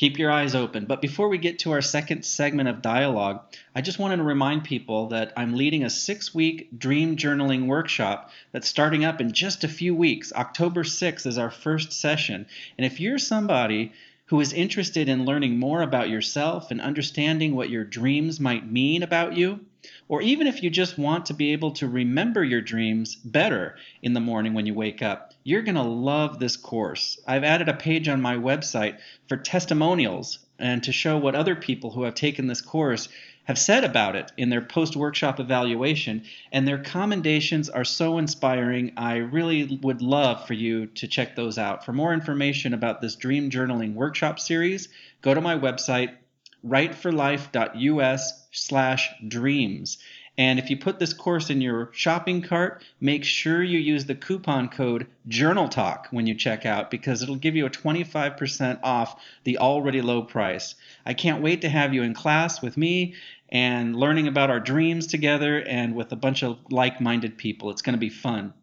Keep 0.01 0.19
your 0.19 0.31
eyes 0.31 0.55
open. 0.55 0.87
But 0.87 1.03
before 1.03 1.29
we 1.29 1.37
get 1.37 1.59
to 1.59 1.73
our 1.73 1.83
second 1.83 2.25
segment 2.25 2.71
of 2.71 2.81
dialogue, 2.81 3.43
I 3.75 3.83
just 3.83 3.99
wanted 3.99 4.17
to 4.17 4.23
remind 4.23 4.65
people 4.65 5.09
that 5.09 5.35
I'm 5.37 5.57
leading 5.57 5.85
a 5.85 5.91
six 5.91 6.35
week 6.35 6.71
dream 6.79 7.17
journaling 7.17 7.67
workshop 7.67 8.31
that's 8.51 8.67
starting 8.67 9.05
up 9.05 9.21
in 9.21 9.35
just 9.35 9.63
a 9.63 9.69
few 9.69 9.95
weeks. 9.95 10.33
October 10.33 10.85
6th 10.85 11.27
is 11.27 11.37
our 11.37 11.51
first 11.51 11.93
session. 11.93 12.47
And 12.79 12.87
if 12.87 12.99
you're 12.99 13.19
somebody 13.19 13.93
who 14.31 14.41
is 14.41 14.53
interested 14.53 15.09
in 15.09 15.25
learning 15.25 15.59
more 15.59 15.83
about 15.83 16.09
yourself 16.09 16.71
and 16.71 16.81
understanding 16.81 17.53
what 17.53 17.69
your 17.69 17.83
dreams 17.83 18.39
might 18.39 18.71
mean 18.71 19.03
about 19.03 19.37
you, 19.37 19.59
or 20.07 20.23
even 20.23 20.47
if 20.47 20.63
you 20.63 20.71
just 20.71 20.97
want 20.97 21.27
to 21.27 21.35
be 21.35 21.53
able 21.53 21.73
to 21.73 21.89
remember 21.89 22.45
your 22.45 22.61
dreams 22.61 23.17
better 23.17 23.77
in 24.03 24.13
the 24.13 24.21
morning 24.21 24.55
when 24.55 24.67
you 24.67 24.73
wake 24.73 25.03
up, 25.03 25.35
you're 25.43 25.63
going 25.63 25.75
to 25.75 25.83
love 25.83 26.39
this 26.39 26.57
course. 26.57 27.19
I've 27.27 27.43
added 27.43 27.69
a 27.69 27.75
page 27.75 28.09
on 28.09 28.23
my 28.23 28.37
website 28.37 28.99
for 29.29 29.37
testimonials 29.37 30.39
and 30.61 30.85
to 30.85 30.93
show 30.93 31.19
what 31.19 31.35
other 31.35 31.57
people 31.57 31.91
who 31.91 32.05
have 32.05 32.15
taken 32.15 32.47
this 32.47 32.61
course 32.61 33.09
have 33.51 33.59
said 33.59 33.83
about 33.83 34.15
it 34.15 34.31
in 34.37 34.49
their 34.49 34.61
post 34.61 34.95
workshop 34.95 35.41
evaluation, 35.41 36.23
and 36.53 36.69
their 36.69 36.79
commendations 36.79 37.69
are 37.69 37.85
so 37.85 38.17
inspiring. 38.17 38.93
I 38.97 39.17
really 39.17 39.81
would 39.83 40.03
love 40.03 40.47
for 40.47 40.55
you 40.55 40.87
to 40.87 41.09
check 41.09 41.35
those 41.35 41.59
out. 41.59 41.85
For 41.85 41.93
more 41.93 42.15
information 42.15 42.75
about 42.75 43.01
this 43.01 43.17
dream 43.17 43.51
journaling 43.51 43.95
workshop 43.95 44.39
series, 44.39 44.89
go 45.21 45.35
to 45.35 45.41
my 45.41 45.59
website, 45.59 46.15
writeforlife.us 46.65 48.47
slash 48.53 49.11
dreams. 49.27 49.99
And 50.41 50.59
if 50.59 50.71
you 50.71 50.79
put 50.79 50.99
this 50.99 51.13
course 51.13 51.51
in 51.51 51.61
your 51.61 51.91
shopping 51.93 52.41
cart, 52.41 52.83
make 52.99 53.25
sure 53.25 53.63
you 53.63 53.79
use 53.79 54.07
the 54.07 54.15
coupon 54.15 54.71
code 54.71 55.07
Journal 55.29 55.69
Talk 55.69 56.09
when 56.13 56.27
you 56.27 56.35
check 56.35 56.65
out 56.65 56.91
because 56.91 57.23
it'll 57.23 57.37
give 57.37 57.57
you 57.57 57.67
a 57.67 57.71
25% 57.71 58.81
off 58.83 59.23
the 59.45 59.59
already 59.59 60.01
low 60.01 60.23
price. 60.23 60.77
I 61.05 61.13
can't 61.13 61.43
wait 61.43 61.61
to 61.61 61.69
have 61.69 61.93
you 61.93 62.03
in 62.03 62.15
class 62.15 62.63
with 62.63 62.79
me 62.79 63.17
and 63.51 63.95
learning 63.95 64.29
about 64.29 64.49
our 64.49 64.61
dreams 64.61 65.09
together 65.09 65.61
and 65.61 65.95
with 65.95 66.11
a 66.11 66.17
bunch 66.17 66.43
of 66.43 66.57
like 66.71 67.03
minded 67.03 67.37
people. 67.37 67.69
It's 67.69 67.83
going 67.83 67.93
to 67.93 67.99
be 67.99 68.09
fun. 68.09 68.55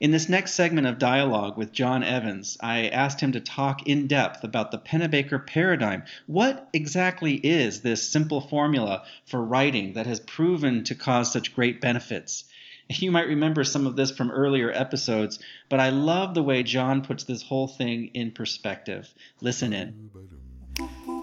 In 0.00 0.12
this 0.12 0.28
next 0.28 0.52
segment 0.52 0.86
of 0.86 1.00
dialogue 1.00 1.56
with 1.58 1.72
John 1.72 2.04
Evans, 2.04 2.56
I 2.60 2.86
asked 2.86 3.20
him 3.20 3.32
to 3.32 3.40
talk 3.40 3.88
in 3.88 4.06
depth 4.06 4.44
about 4.44 4.70
the 4.70 4.78
Pennebaker 4.78 5.44
paradigm. 5.44 6.04
What 6.26 6.68
exactly 6.72 7.34
is 7.34 7.80
this 7.80 8.08
simple 8.08 8.40
formula 8.40 9.02
for 9.26 9.42
writing 9.42 9.94
that 9.94 10.06
has 10.06 10.20
proven 10.20 10.84
to 10.84 10.94
cause 10.94 11.32
such 11.32 11.54
great 11.54 11.80
benefits? 11.80 12.44
You 12.90 13.10
might 13.10 13.26
remember 13.26 13.64
some 13.64 13.86
of 13.86 13.96
this 13.96 14.10
from 14.10 14.30
earlier 14.30 14.72
episodes, 14.72 15.38
but 15.68 15.78
I 15.78 15.90
love 15.90 16.32
the 16.32 16.42
way 16.42 16.62
John 16.62 17.02
puts 17.02 17.24
this 17.24 17.42
whole 17.42 17.68
thing 17.68 18.06
in 18.14 18.30
perspective. 18.30 19.12
Listen 19.42 19.74
in. 19.74 21.17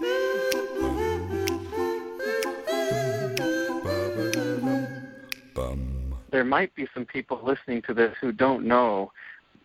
There 6.36 6.44
might 6.44 6.74
be 6.74 6.86
some 6.92 7.06
people 7.06 7.40
listening 7.42 7.80
to 7.86 7.94
this 7.94 8.14
who 8.20 8.30
don't 8.30 8.66
know. 8.66 9.10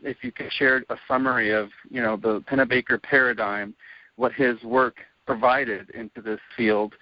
If 0.04 0.16
you 0.22 0.32
could 0.32 0.50
share 0.54 0.78
a 0.90 0.96
summary 1.06 1.52
of, 1.52 1.68
you 1.90 2.02
know, 2.02 2.16
the 2.16 2.40
Pennebaker 2.50 3.04
paradigm, 3.04 3.74
what 4.16 4.32
his 4.32 4.56
work 4.64 4.96
provided 5.26 5.90
into 5.90 6.22
this 6.22 6.40
field. 6.56 6.94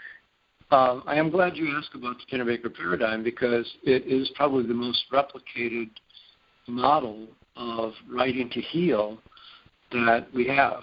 Uh, 0.72 1.01
I 1.05 1.18
am 1.18 1.29
glad 1.29 1.55
you 1.55 1.77
asked 1.77 1.94
about 1.94 2.16
the 2.18 2.36
Pennebaker 2.36 2.75
paradigm 2.75 3.24
because 3.24 3.72
it 3.84 4.08
is 4.08 4.32
probably 4.34 4.66
the 4.66 4.74
most 4.74 5.03
replicated 5.14 5.92
model 6.68 7.27
of 7.55 7.94
writing 8.12 8.50
to 8.50 8.62
heal 8.62 9.20
that 9.92 10.34
we 10.34 10.48
have. 10.48 10.82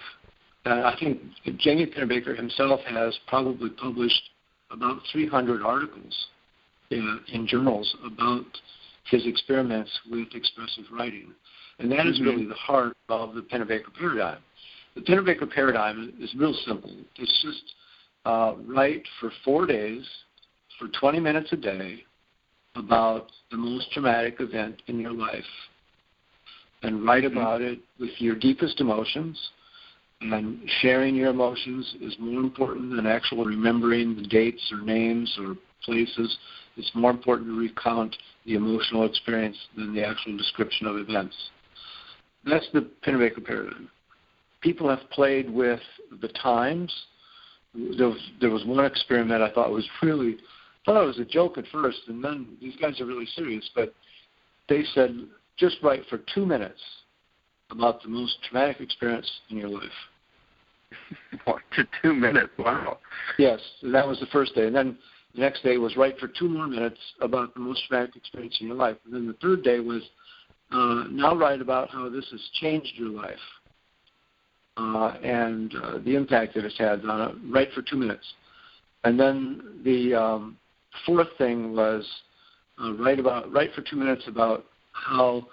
I 0.65 0.95
think 0.97 1.19
Jamie 1.57 1.87
Pennebaker 1.87 2.37
himself 2.37 2.79
has 2.87 3.19
probably 3.27 3.69
published 3.69 4.29
about 4.71 5.01
300 5.11 5.61
articles 5.61 6.27
in, 6.89 7.19
in 7.33 7.47
journals 7.47 7.93
about 8.05 8.45
his 9.09 9.25
experiments 9.25 9.91
with 10.09 10.27
expressive 10.33 10.85
writing. 10.91 11.33
And 11.79 11.91
that 11.91 11.99
mm-hmm. 11.99 12.09
is 12.09 12.21
really 12.21 12.45
the 12.45 12.55
heart 12.55 12.95
of 13.09 13.35
the 13.35 13.41
Pennebaker 13.41 13.93
paradigm. 13.97 14.39
The 14.95 15.01
Pennebaker 15.01 15.49
paradigm 15.49 16.13
is 16.19 16.33
real 16.35 16.55
simple. 16.65 16.91
It's 17.17 17.41
just 17.43 17.73
uh, 18.25 18.55
write 18.67 19.03
for 19.19 19.31
four 19.45 19.65
days, 19.65 20.05
for 20.79 20.87
20 20.99 21.19
minutes 21.19 21.49
a 21.51 21.57
day, 21.57 22.03
about 22.75 23.27
the 23.51 23.57
most 23.57 23.91
traumatic 23.91 24.37
event 24.39 24.81
in 24.87 24.99
your 24.99 25.13
life. 25.13 25.43
And 26.83 27.05
write 27.05 27.23
mm-hmm. 27.23 27.37
about 27.37 27.61
it 27.61 27.79
with 27.99 28.11
your 28.17 28.35
deepest 28.35 28.79
emotions. 28.81 29.39
And 30.19 30.59
sharing 30.81 31.15
your 31.15 31.29
emotions 31.29 31.95
is 32.01 32.15
more 32.19 32.41
important 32.41 32.95
than 32.95 33.05
actually 33.05 33.45
remembering 33.45 34.15
the 34.15 34.27
dates 34.27 34.71
or 34.71 34.81
names 34.81 35.31
or 35.39 35.55
places 35.83 36.37
it's 36.77 36.91
more 36.93 37.11
important 37.11 37.49
to 37.49 37.57
recount 37.57 38.15
the 38.45 38.55
emotional 38.55 39.05
experience 39.05 39.57
than 39.75 39.93
the 39.93 40.05
actual 40.05 40.37
description 40.37 40.87
of 40.87 40.97
events. 40.97 41.35
That's 42.45 42.67
the 42.71 42.87
Pennebaker 43.05 43.43
paradigm. 43.43 43.89
People 44.61 44.89
have 44.89 45.09
played 45.09 45.49
with 45.49 45.79
the 46.21 46.29
times. 46.29 46.93
There 47.73 48.07
was, 48.07 48.31
there 48.39 48.49
was 48.49 48.63
one 48.65 48.85
experiment 48.85 49.41
I 49.41 49.51
thought 49.51 49.71
was 49.71 49.87
really, 50.01 50.37
I 50.85 50.91
thought 50.91 51.03
it 51.03 51.07
was 51.07 51.19
a 51.19 51.25
joke 51.25 51.57
at 51.57 51.65
first, 51.71 51.99
and 52.07 52.23
then 52.23 52.57
these 52.61 52.75
guys 52.79 53.01
are 53.01 53.05
really 53.05 53.27
serious, 53.35 53.69
but 53.75 53.93
they 54.69 54.83
said 54.93 55.27
just 55.57 55.77
write 55.81 56.03
for 56.09 56.19
two 56.33 56.45
minutes 56.45 56.81
about 57.71 58.01
the 58.03 58.09
most 58.09 58.37
traumatic 58.43 58.79
experience 58.79 59.29
in 59.49 59.57
your 59.57 59.69
life. 59.69 59.83
what, 61.45 61.61
to 61.75 61.83
two 62.01 62.13
minutes? 62.13 62.49
Wow. 62.57 62.99
Yes, 63.37 63.59
that 63.83 64.07
was 64.07 64.19
the 64.19 64.27
first 64.27 64.55
day. 64.55 64.67
And 64.67 64.75
then 64.75 64.97
the 65.37 65.43
next 65.43 65.63
day 65.63 65.77
was 65.77 65.95
write 65.95 66.17
for 66.17 66.27
two 66.27 66.49
more 66.49 66.67
minutes 66.67 66.97
about 67.21 67.53
the 67.53 67.59
most 67.59 67.83
traumatic 67.87 68.15
experience 68.15 68.57
in 68.59 68.67
your 68.67 68.75
life. 68.75 68.97
And 69.05 69.13
then 69.13 69.27
the 69.27 69.33
third 69.33 69.63
day 69.63 69.79
was 69.79 70.01
uh, 70.71 71.03
now 71.11 71.35
write 71.35 71.61
about 71.61 71.91
how 71.91 72.09
this 72.09 72.25
has 72.31 72.41
changed 72.59 72.93
your 72.95 73.09
life 73.09 73.35
uh, 74.77 75.13
and 75.23 75.73
uh, 75.75 75.99
the 76.03 76.15
impact 76.15 76.55
that 76.55 76.65
it's 76.65 76.77
had 76.77 77.05
on 77.05 77.29
it. 77.29 77.35
Write 77.53 77.71
for 77.73 77.83
two 77.83 77.97
minutes. 77.97 78.25
And 79.03 79.19
then 79.19 79.81
the 79.85 80.15
um, 80.15 80.57
fourth 81.05 81.27
thing 81.37 81.75
was 81.75 82.05
uh, 82.83 82.93
write 82.93 83.19
about 83.19 83.51
write 83.53 83.73
for 83.75 83.83
two 83.83 83.95
minutes 83.95 84.23
about 84.27 84.65
how 84.91 85.45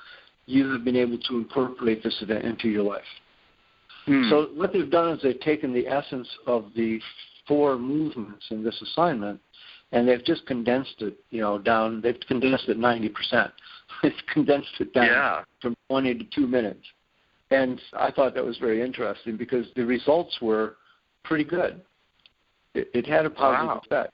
you 0.47 0.73
have 0.73 0.83
been 0.83 0.97
able 0.97 1.18
to 1.18 1.37
incorporate 1.37 2.03
this 2.03 2.16
event 2.23 2.44
into 2.44 2.68
your 2.68 2.85
life. 2.85 3.03
Hmm. 4.07 4.31
So 4.31 4.49
what 4.55 4.73
they've 4.73 4.90
done 4.90 5.12
is 5.12 5.23
they've 5.23 5.40
taken 5.40 5.75
the 5.75 5.87
essence 5.87 6.29
of 6.47 6.66
the 6.75 7.01
four 7.47 7.79
movements 7.79 8.47
in 8.51 8.64
this 8.64 8.81
assignment 8.81 9.40
and 9.94 10.09
they've 10.09 10.24
just 10.24 10.44
condensed 10.46 10.96
it, 10.98 11.14
you 11.30 11.40
know, 11.40 11.57
down. 11.57 12.00
They've 12.02 12.18
condensed 12.26 12.68
it 12.68 12.76
ninety 12.76 13.09
percent. 13.09 13.52
they've 14.02 14.12
condensed 14.33 14.74
it 14.80 14.92
down 14.92 15.07
yeah. 15.07 15.44
from 15.62 15.76
twenty 15.88 16.14
to 16.14 16.24
two 16.35 16.46
minutes, 16.46 16.85
and 17.50 17.80
I 17.94 18.11
thought 18.11 18.35
that 18.35 18.44
was 18.44 18.59
very 18.59 18.83
interesting 18.83 19.37
because 19.37 19.66
the 19.76 19.87
results 19.87 20.37
were 20.42 20.76
pretty 21.22 21.44
good. 21.44 21.80
It, 22.74 22.90
it 22.92 23.07
had 23.07 23.24
a 23.24 23.30
positive 23.30 23.68
wow. 23.68 23.83
effect. 23.85 24.12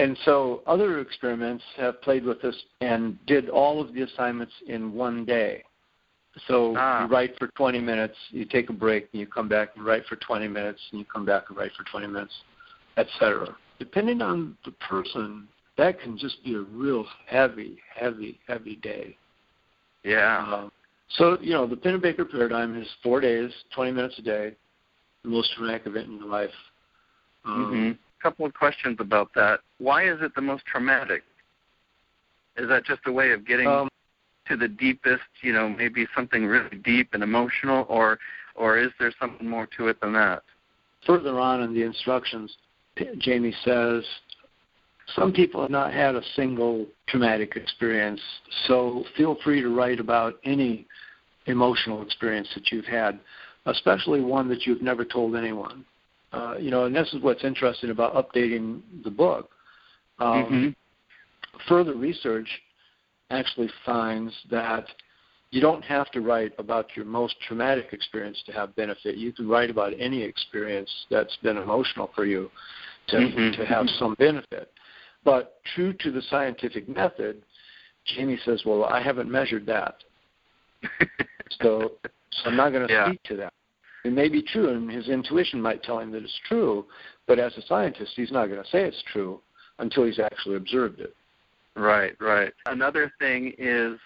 And 0.00 0.16
so 0.24 0.62
other 0.66 1.00
experiments 1.00 1.64
have 1.76 2.00
played 2.02 2.24
with 2.24 2.40
this 2.40 2.54
and 2.80 3.18
did 3.26 3.48
all 3.48 3.80
of 3.80 3.92
the 3.92 4.02
assignments 4.02 4.52
in 4.68 4.92
one 4.92 5.24
day. 5.24 5.64
So 6.46 6.74
ah. 6.78 7.02
you 7.02 7.08
write 7.08 7.36
for 7.36 7.48
20 7.48 7.80
minutes, 7.80 8.14
you 8.30 8.44
take 8.44 8.70
a 8.70 8.72
break, 8.72 9.08
and 9.12 9.20
you 9.20 9.26
come 9.26 9.48
back 9.48 9.70
and 9.74 9.84
write 9.84 10.06
for 10.06 10.14
20 10.14 10.46
minutes, 10.46 10.80
and 10.92 11.00
you 11.00 11.04
come 11.04 11.26
back 11.26 11.46
and 11.48 11.58
write 11.58 11.72
for 11.76 11.82
20 11.90 12.06
minutes, 12.06 12.32
etc 12.96 13.56
depending 13.78 14.22
on 14.22 14.56
the 14.64 14.72
person, 14.72 15.48
that 15.76 16.00
can 16.00 16.18
just 16.18 16.42
be 16.44 16.54
a 16.54 16.60
real 16.60 17.06
heavy, 17.26 17.78
heavy, 17.94 18.38
heavy 18.46 18.76
day. 18.76 19.16
Yeah. 20.02 20.44
Um, 20.52 20.72
so, 21.10 21.38
you 21.40 21.52
know, 21.52 21.66
the 21.66 21.76
Pennebaker 21.76 22.30
paradigm 22.30 22.80
is 22.80 22.88
four 23.02 23.20
days, 23.20 23.50
20 23.74 23.92
minutes 23.92 24.18
a 24.18 24.22
day, 24.22 24.54
the 25.22 25.30
most 25.30 25.52
traumatic 25.54 25.86
event 25.86 26.08
in 26.08 26.18
your 26.18 26.28
life. 26.28 26.50
Um, 27.44 27.66
mm-hmm. 27.66 27.90
A 27.90 28.22
couple 28.22 28.44
of 28.44 28.52
questions 28.54 28.96
about 29.00 29.30
that. 29.34 29.60
Why 29.78 30.08
is 30.08 30.18
it 30.20 30.34
the 30.34 30.42
most 30.42 30.64
traumatic? 30.66 31.22
Is 32.56 32.68
that 32.68 32.84
just 32.84 33.00
a 33.06 33.12
way 33.12 33.30
of 33.30 33.46
getting 33.46 33.68
um, 33.68 33.88
to 34.48 34.56
the 34.56 34.68
deepest, 34.68 35.22
you 35.42 35.52
know, 35.52 35.68
maybe 35.68 36.06
something 36.14 36.44
really 36.44 36.76
deep 36.78 37.10
and 37.12 37.22
emotional, 37.22 37.86
or 37.88 38.18
or 38.56 38.76
is 38.76 38.90
there 38.98 39.12
something 39.20 39.48
more 39.48 39.68
to 39.76 39.86
it 39.86 40.00
than 40.00 40.12
that? 40.14 40.42
Further 41.06 41.38
on 41.38 41.62
in 41.62 41.72
the 41.72 41.82
instructions, 41.82 42.56
Jamie 43.18 43.54
says 43.64 44.04
some 45.14 45.32
people 45.32 45.62
have 45.62 45.70
not 45.70 45.92
had 45.92 46.14
a 46.14 46.22
single 46.36 46.86
traumatic 47.08 47.56
experience, 47.56 48.20
so 48.66 49.04
feel 49.16 49.36
free 49.42 49.60
to 49.60 49.74
write 49.74 50.00
about 50.00 50.34
any 50.44 50.86
emotional 51.46 52.02
experience 52.02 52.48
that 52.54 52.70
you've 52.70 52.84
had, 52.84 53.18
especially 53.66 54.20
one 54.20 54.48
that 54.48 54.66
you've 54.66 54.82
never 54.82 55.04
told 55.04 55.34
anyone. 55.34 55.84
Uh, 56.32 56.56
you 56.58 56.70
know, 56.70 56.84
and 56.84 56.94
this 56.94 57.12
is 57.14 57.22
what's 57.22 57.42
interesting 57.42 57.90
about 57.90 58.14
updating 58.14 58.82
the 59.02 59.10
book. 59.10 59.50
Um, 60.18 60.44
mm-hmm. 60.44 60.68
Further 61.68 61.94
research 61.94 62.48
actually 63.30 63.70
finds 63.84 64.32
that 64.50 64.84
you 65.50 65.60
don't 65.60 65.82
have 65.84 66.10
to 66.10 66.20
write 66.20 66.52
about 66.58 66.94
your 66.94 67.06
most 67.06 67.36
traumatic 67.46 67.88
experience 67.92 68.42
to 68.46 68.52
have 68.52 68.76
benefit. 68.76 69.16
You 69.16 69.32
can 69.32 69.48
write 69.48 69.70
about 69.70 69.92
any 69.98 70.22
experience 70.22 70.90
that's 71.10 71.36
been 71.42 71.56
emotional 71.56 72.10
for 72.14 72.26
you 72.26 72.50
to, 73.08 73.16
mm-hmm. 73.16 73.60
to 73.60 73.66
have 73.66 73.86
some 73.98 74.14
benefit. 74.18 74.70
But 75.24 75.60
true 75.74 75.92
to 75.94 76.10
the 76.10 76.22
scientific 76.22 76.88
method, 76.88 77.42
Jamie 78.04 78.38
says, 78.44 78.62
Well, 78.64 78.84
I 78.84 79.02
haven't 79.02 79.30
measured 79.30 79.66
that. 79.66 79.96
so, 81.62 81.92
so 82.02 82.42
I'm 82.44 82.56
not 82.56 82.70
going 82.70 82.86
to 82.86 82.92
yeah. 82.92 83.08
speak 83.08 83.22
to 83.24 83.36
that. 83.36 83.52
It 84.04 84.12
may 84.12 84.28
be 84.28 84.42
true, 84.42 84.70
and 84.70 84.90
his 84.90 85.08
intuition 85.08 85.60
might 85.60 85.82
tell 85.82 85.98
him 85.98 86.12
that 86.12 86.22
it's 86.22 86.40
true, 86.46 86.86
but 87.26 87.38
as 87.38 87.56
a 87.56 87.62
scientist, 87.62 88.12
he's 88.14 88.30
not 88.30 88.46
going 88.46 88.62
to 88.62 88.68
say 88.70 88.84
it's 88.84 89.02
true 89.12 89.40
until 89.80 90.04
he's 90.04 90.18
actually 90.18 90.56
observed 90.56 91.00
it. 91.00 91.14
Right, 91.74 92.14
right. 92.20 92.52
Another 92.66 93.12
thing 93.18 93.54
is 93.58 93.98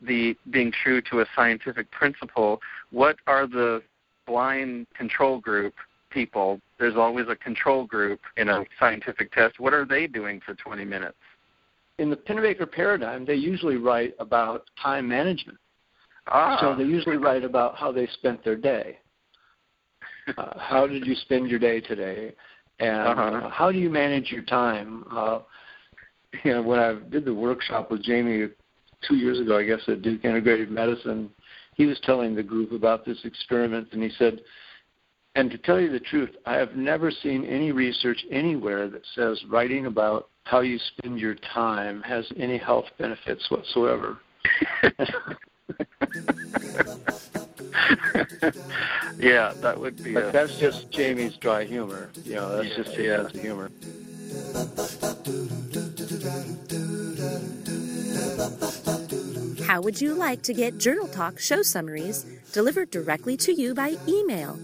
the 0.00 0.36
being 0.50 0.72
true 0.82 1.00
to 1.10 1.20
a 1.20 1.26
scientific 1.34 1.90
principle. 1.90 2.60
What 2.90 3.16
are 3.26 3.46
the 3.46 3.82
blind 4.26 4.86
control 4.96 5.40
group 5.40 5.74
people? 6.10 6.60
There's 6.78 6.96
always 6.96 7.26
a 7.28 7.36
control 7.36 7.86
group 7.86 8.20
in 8.36 8.48
a 8.48 8.64
scientific 8.78 9.32
test. 9.32 9.58
What 9.58 9.72
are 9.72 9.84
they 9.84 10.06
doing 10.06 10.40
for 10.44 10.54
20 10.54 10.84
minutes? 10.84 11.16
In 11.98 12.10
the 12.10 12.16
Pennebaker 12.16 12.70
paradigm, 12.70 13.24
they 13.24 13.34
usually 13.34 13.76
write 13.76 14.14
about 14.18 14.64
time 14.82 15.08
management. 15.08 15.58
Ah. 16.28 16.58
So 16.60 16.76
they 16.76 16.84
usually 16.84 17.16
write 17.16 17.44
about 17.44 17.76
how 17.76 17.92
they 17.92 18.06
spent 18.08 18.44
their 18.44 18.56
day. 18.56 18.98
Uh, 20.36 20.58
how 20.58 20.88
did 20.88 21.06
you 21.06 21.14
spend 21.14 21.48
your 21.48 21.60
day 21.60 21.80
today? 21.80 22.34
And 22.80 23.06
uh-huh. 23.06 23.22
uh, 23.22 23.50
how 23.50 23.70
do 23.70 23.78
you 23.78 23.88
manage 23.88 24.32
your 24.32 24.42
time? 24.42 25.04
Uh, 25.08 25.38
you 26.42 26.52
know, 26.52 26.62
when 26.62 26.80
I 26.80 26.94
did 27.10 27.24
the 27.24 27.32
workshop 27.32 27.92
with 27.92 28.02
Jamie 28.02 28.48
two 29.06 29.16
years 29.16 29.40
ago, 29.40 29.58
I 29.58 29.64
guess, 29.64 29.80
at 29.88 30.02
Duke 30.02 30.22
Integrative 30.22 30.70
Medicine, 30.70 31.30
he 31.74 31.86
was 31.86 31.98
telling 32.00 32.34
the 32.34 32.42
group 32.42 32.72
about 32.72 33.04
this 33.04 33.18
experiment, 33.24 33.88
and 33.92 34.02
he 34.02 34.10
said, 34.18 34.40
and 35.34 35.50
to 35.50 35.58
tell 35.58 35.78
you 35.78 35.92
the 35.92 36.00
truth, 36.00 36.30
I 36.46 36.54
have 36.54 36.76
never 36.76 37.10
seen 37.10 37.44
any 37.44 37.70
research 37.70 38.24
anywhere 38.30 38.88
that 38.88 39.02
says 39.14 39.38
writing 39.50 39.84
about 39.84 40.30
how 40.44 40.60
you 40.60 40.78
spend 40.78 41.20
your 41.20 41.34
time 41.52 42.00
has 42.02 42.24
any 42.38 42.56
health 42.56 42.86
benefits 42.98 43.50
whatsoever. 43.50 44.18
yeah, 49.18 49.52
that 49.60 49.74
would 49.76 50.02
be. 50.02 50.14
But 50.14 50.28
a, 50.28 50.32
that's 50.32 50.56
just 50.58 50.90
Jamie's 50.90 51.36
dry 51.36 51.64
humor. 51.64 52.10
You 52.24 52.36
know, 52.36 52.56
that's 52.56 52.68
yeah, 52.70 52.76
just 52.82 52.96
his 52.96 53.06
yeah. 53.06 53.16
sense 53.22 53.34
of 53.34 53.40
humor. 53.40 53.70
How 59.66 59.80
would 59.80 60.00
you 60.00 60.14
like 60.14 60.42
to 60.42 60.54
get 60.54 60.78
Journal 60.78 61.08
Talk 61.08 61.40
show 61.40 61.60
summaries 61.60 62.24
delivered 62.52 62.92
directly 62.92 63.36
to 63.38 63.52
you 63.52 63.74
by 63.74 63.96
email? 64.06 64.56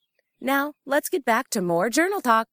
Now, 0.43 0.75
let's 0.85 1.09
get 1.09 1.25
back 1.25 1.49
to 1.51 1.63
more 1.63 1.89
journal 1.89 2.21
talk. 2.21 2.49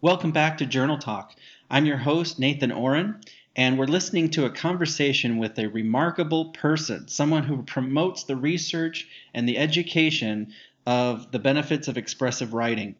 Welcome 0.00 0.32
back 0.32 0.56
to 0.58 0.66
Journal 0.66 0.96
Talk. 0.96 1.34
I'm 1.70 1.84
your 1.84 1.98
host, 1.98 2.38
Nathan 2.38 2.70
Ohren, 2.70 3.22
and 3.54 3.78
we're 3.78 3.84
listening 3.84 4.30
to 4.30 4.46
a 4.46 4.50
conversation 4.50 5.36
with 5.36 5.58
a 5.58 5.66
remarkable 5.66 6.46
person, 6.52 7.06
someone 7.08 7.42
who 7.42 7.62
promotes 7.62 8.24
the 8.24 8.36
research 8.36 9.06
and 9.34 9.46
the 9.46 9.58
education 9.58 10.54
of 10.86 11.30
the 11.32 11.38
benefits 11.38 11.86
of 11.86 11.98
expressive 11.98 12.54
writing. 12.54 12.94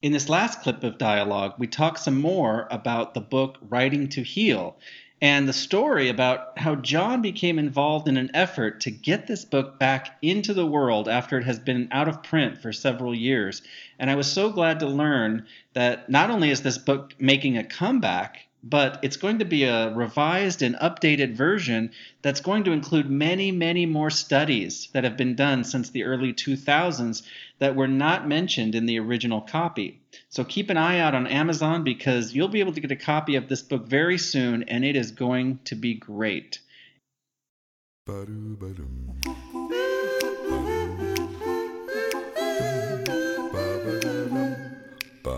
In 0.00 0.12
this 0.12 0.30
last 0.30 0.62
clip 0.62 0.82
of 0.82 0.96
dialogue, 0.96 1.54
we 1.58 1.66
talk 1.66 1.98
some 1.98 2.20
more 2.20 2.68
about 2.70 3.12
the 3.12 3.20
book 3.20 3.58
Writing 3.60 4.08
to 4.10 4.22
Heal 4.22 4.78
and 5.20 5.48
the 5.48 5.52
story 5.52 6.08
about 6.08 6.58
how 6.58 6.76
John 6.76 7.22
became 7.22 7.58
involved 7.58 8.06
in 8.06 8.16
an 8.16 8.30
effort 8.34 8.80
to 8.82 8.90
get 8.90 9.26
this 9.26 9.44
book 9.44 9.78
back 9.78 10.16
into 10.22 10.54
the 10.54 10.66
world 10.66 11.08
after 11.08 11.38
it 11.38 11.44
has 11.44 11.58
been 11.58 11.88
out 11.90 12.08
of 12.08 12.22
print 12.22 12.58
for 12.58 12.72
several 12.72 13.14
years. 13.14 13.62
And 13.98 14.10
I 14.10 14.14
was 14.14 14.30
so 14.30 14.50
glad 14.50 14.80
to 14.80 14.86
learn 14.86 15.46
that 15.72 16.08
not 16.08 16.30
only 16.30 16.50
is 16.50 16.62
this 16.62 16.78
book 16.78 17.14
making 17.18 17.58
a 17.58 17.64
comeback, 17.64 18.47
but 18.62 18.98
it's 19.02 19.16
going 19.16 19.38
to 19.38 19.44
be 19.44 19.64
a 19.64 19.94
revised 19.94 20.62
and 20.62 20.74
updated 20.76 21.34
version 21.34 21.90
that's 22.22 22.40
going 22.40 22.64
to 22.64 22.72
include 22.72 23.08
many, 23.08 23.52
many 23.52 23.86
more 23.86 24.10
studies 24.10 24.88
that 24.92 25.04
have 25.04 25.16
been 25.16 25.36
done 25.36 25.62
since 25.64 25.90
the 25.90 26.04
early 26.04 26.32
2000s 26.32 27.22
that 27.60 27.76
were 27.76 27.88
not 27.88 28.26
mentioned 28.26 28.74
in 28.74 28.86
the 28.86 28.98
original 28.98 29.40
copy. 29.40 30.00
So 30.28 30.44
keep 30.44 30.70
an 30.70 30.76
eye 30.76 30.98
out 30.98 31.14
on 31.14 31.26
Amazon 31.26 31.84
because 31.84 32.34
you'll 32.34 32.48
be 32.48 32.60
able 32.60 32.72
to 32.72 32.80
get 32.80 32.90
a 32.90 32.96
copy 32.96 33.36
of 33.36 33.48
this 33.48 33.62
book 33.62 33.86
very 33.86 34.18
soon 34.18 34.64
and 34.64 34.84
it 34.84 34.96
is 34.96 35.12
going 35.12 35.60
to 35.64 35.74
be 35.74 35.94
great. 35.94 36.60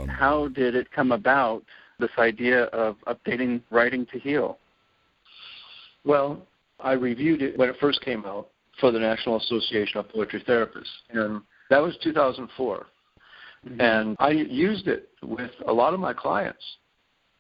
How 0.09 0.49
did 0.49 0.75
it 0.75 0.91
come 0.91 1.13
about 1.13 1.65
this 2.01 2.11
idea 2.19 2.65
of 2.65 2.97
updating 3.07 3.61
writing 3.71 4.07
to 4.13 4.19
heal? 4.19 4.59
Well, 6.05 6.47
I 6.79 6.93
reviewed 6.93 7.43
it 7.43 7.59
when 7.59 7.69
it 7.69 7.77
first 7.81 8.01
came 8.03 8.25
out 8.25 8.49
for 8.81 8.91
the 8.91 8.99
National 8.99 9.39
Association 9.39 9.99
of 9.99 10.09
Poetry 10.09 10.43
Therapists, 10.47 10.85
and 11.11 11.43
that 11.69 11.79
was 11.79 11.97
2004. 12.03 12.87
Mm-hmm. 13.67 13.81
And 13.81 14.17
I 14.19 14.31
used 14.31 14.89
it 14.89 15.09
with 15.23 15.51
a 15.67 15.73
lot 15.73 15.93
of 15.93 16.01
my 16.01 16.15
clients. 16.15 16.63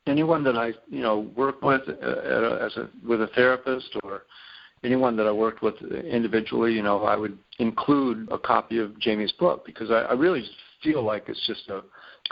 Anyone 0.06 0.44
that 0.44 0.56
I, 0.56 0.72
you 0.88 1.00
know, 1.00 1.30
work 1.36 1.62
with 1.62 1.82
uh, 1.88 2.06
a, 2.06 2.64
as 2.66 2.76
a 2.76 2.88
with 3.06 3.22
a 3.22 3.28
therapist 3.28 3.96
or 4.02 4.22
anyone 4.82 5.16
that 5.16 5.26
I 5.26 5.32
worked 5.32 5.62
with 5.62 5.74
individually, 5.82 6.72
you 6.72 6.82
know, 6.82 7.04
I 7.04 7.16
would 7.16 7.38
include 7.58 8.28
a 8.30 8.38
copy 8.38 8.78
of 8.78 8.98
Jamie's 8.98 9.32
book 9.32 9.64
because 9.64 9.90
I, 9.90 10.02
I 10.02 10.12
really 10.12 10.44
feel 10.82 11.02
like 11.02 11.24
it's 11.28 11.46
just 11.46 11.68
a, 11.68 11.82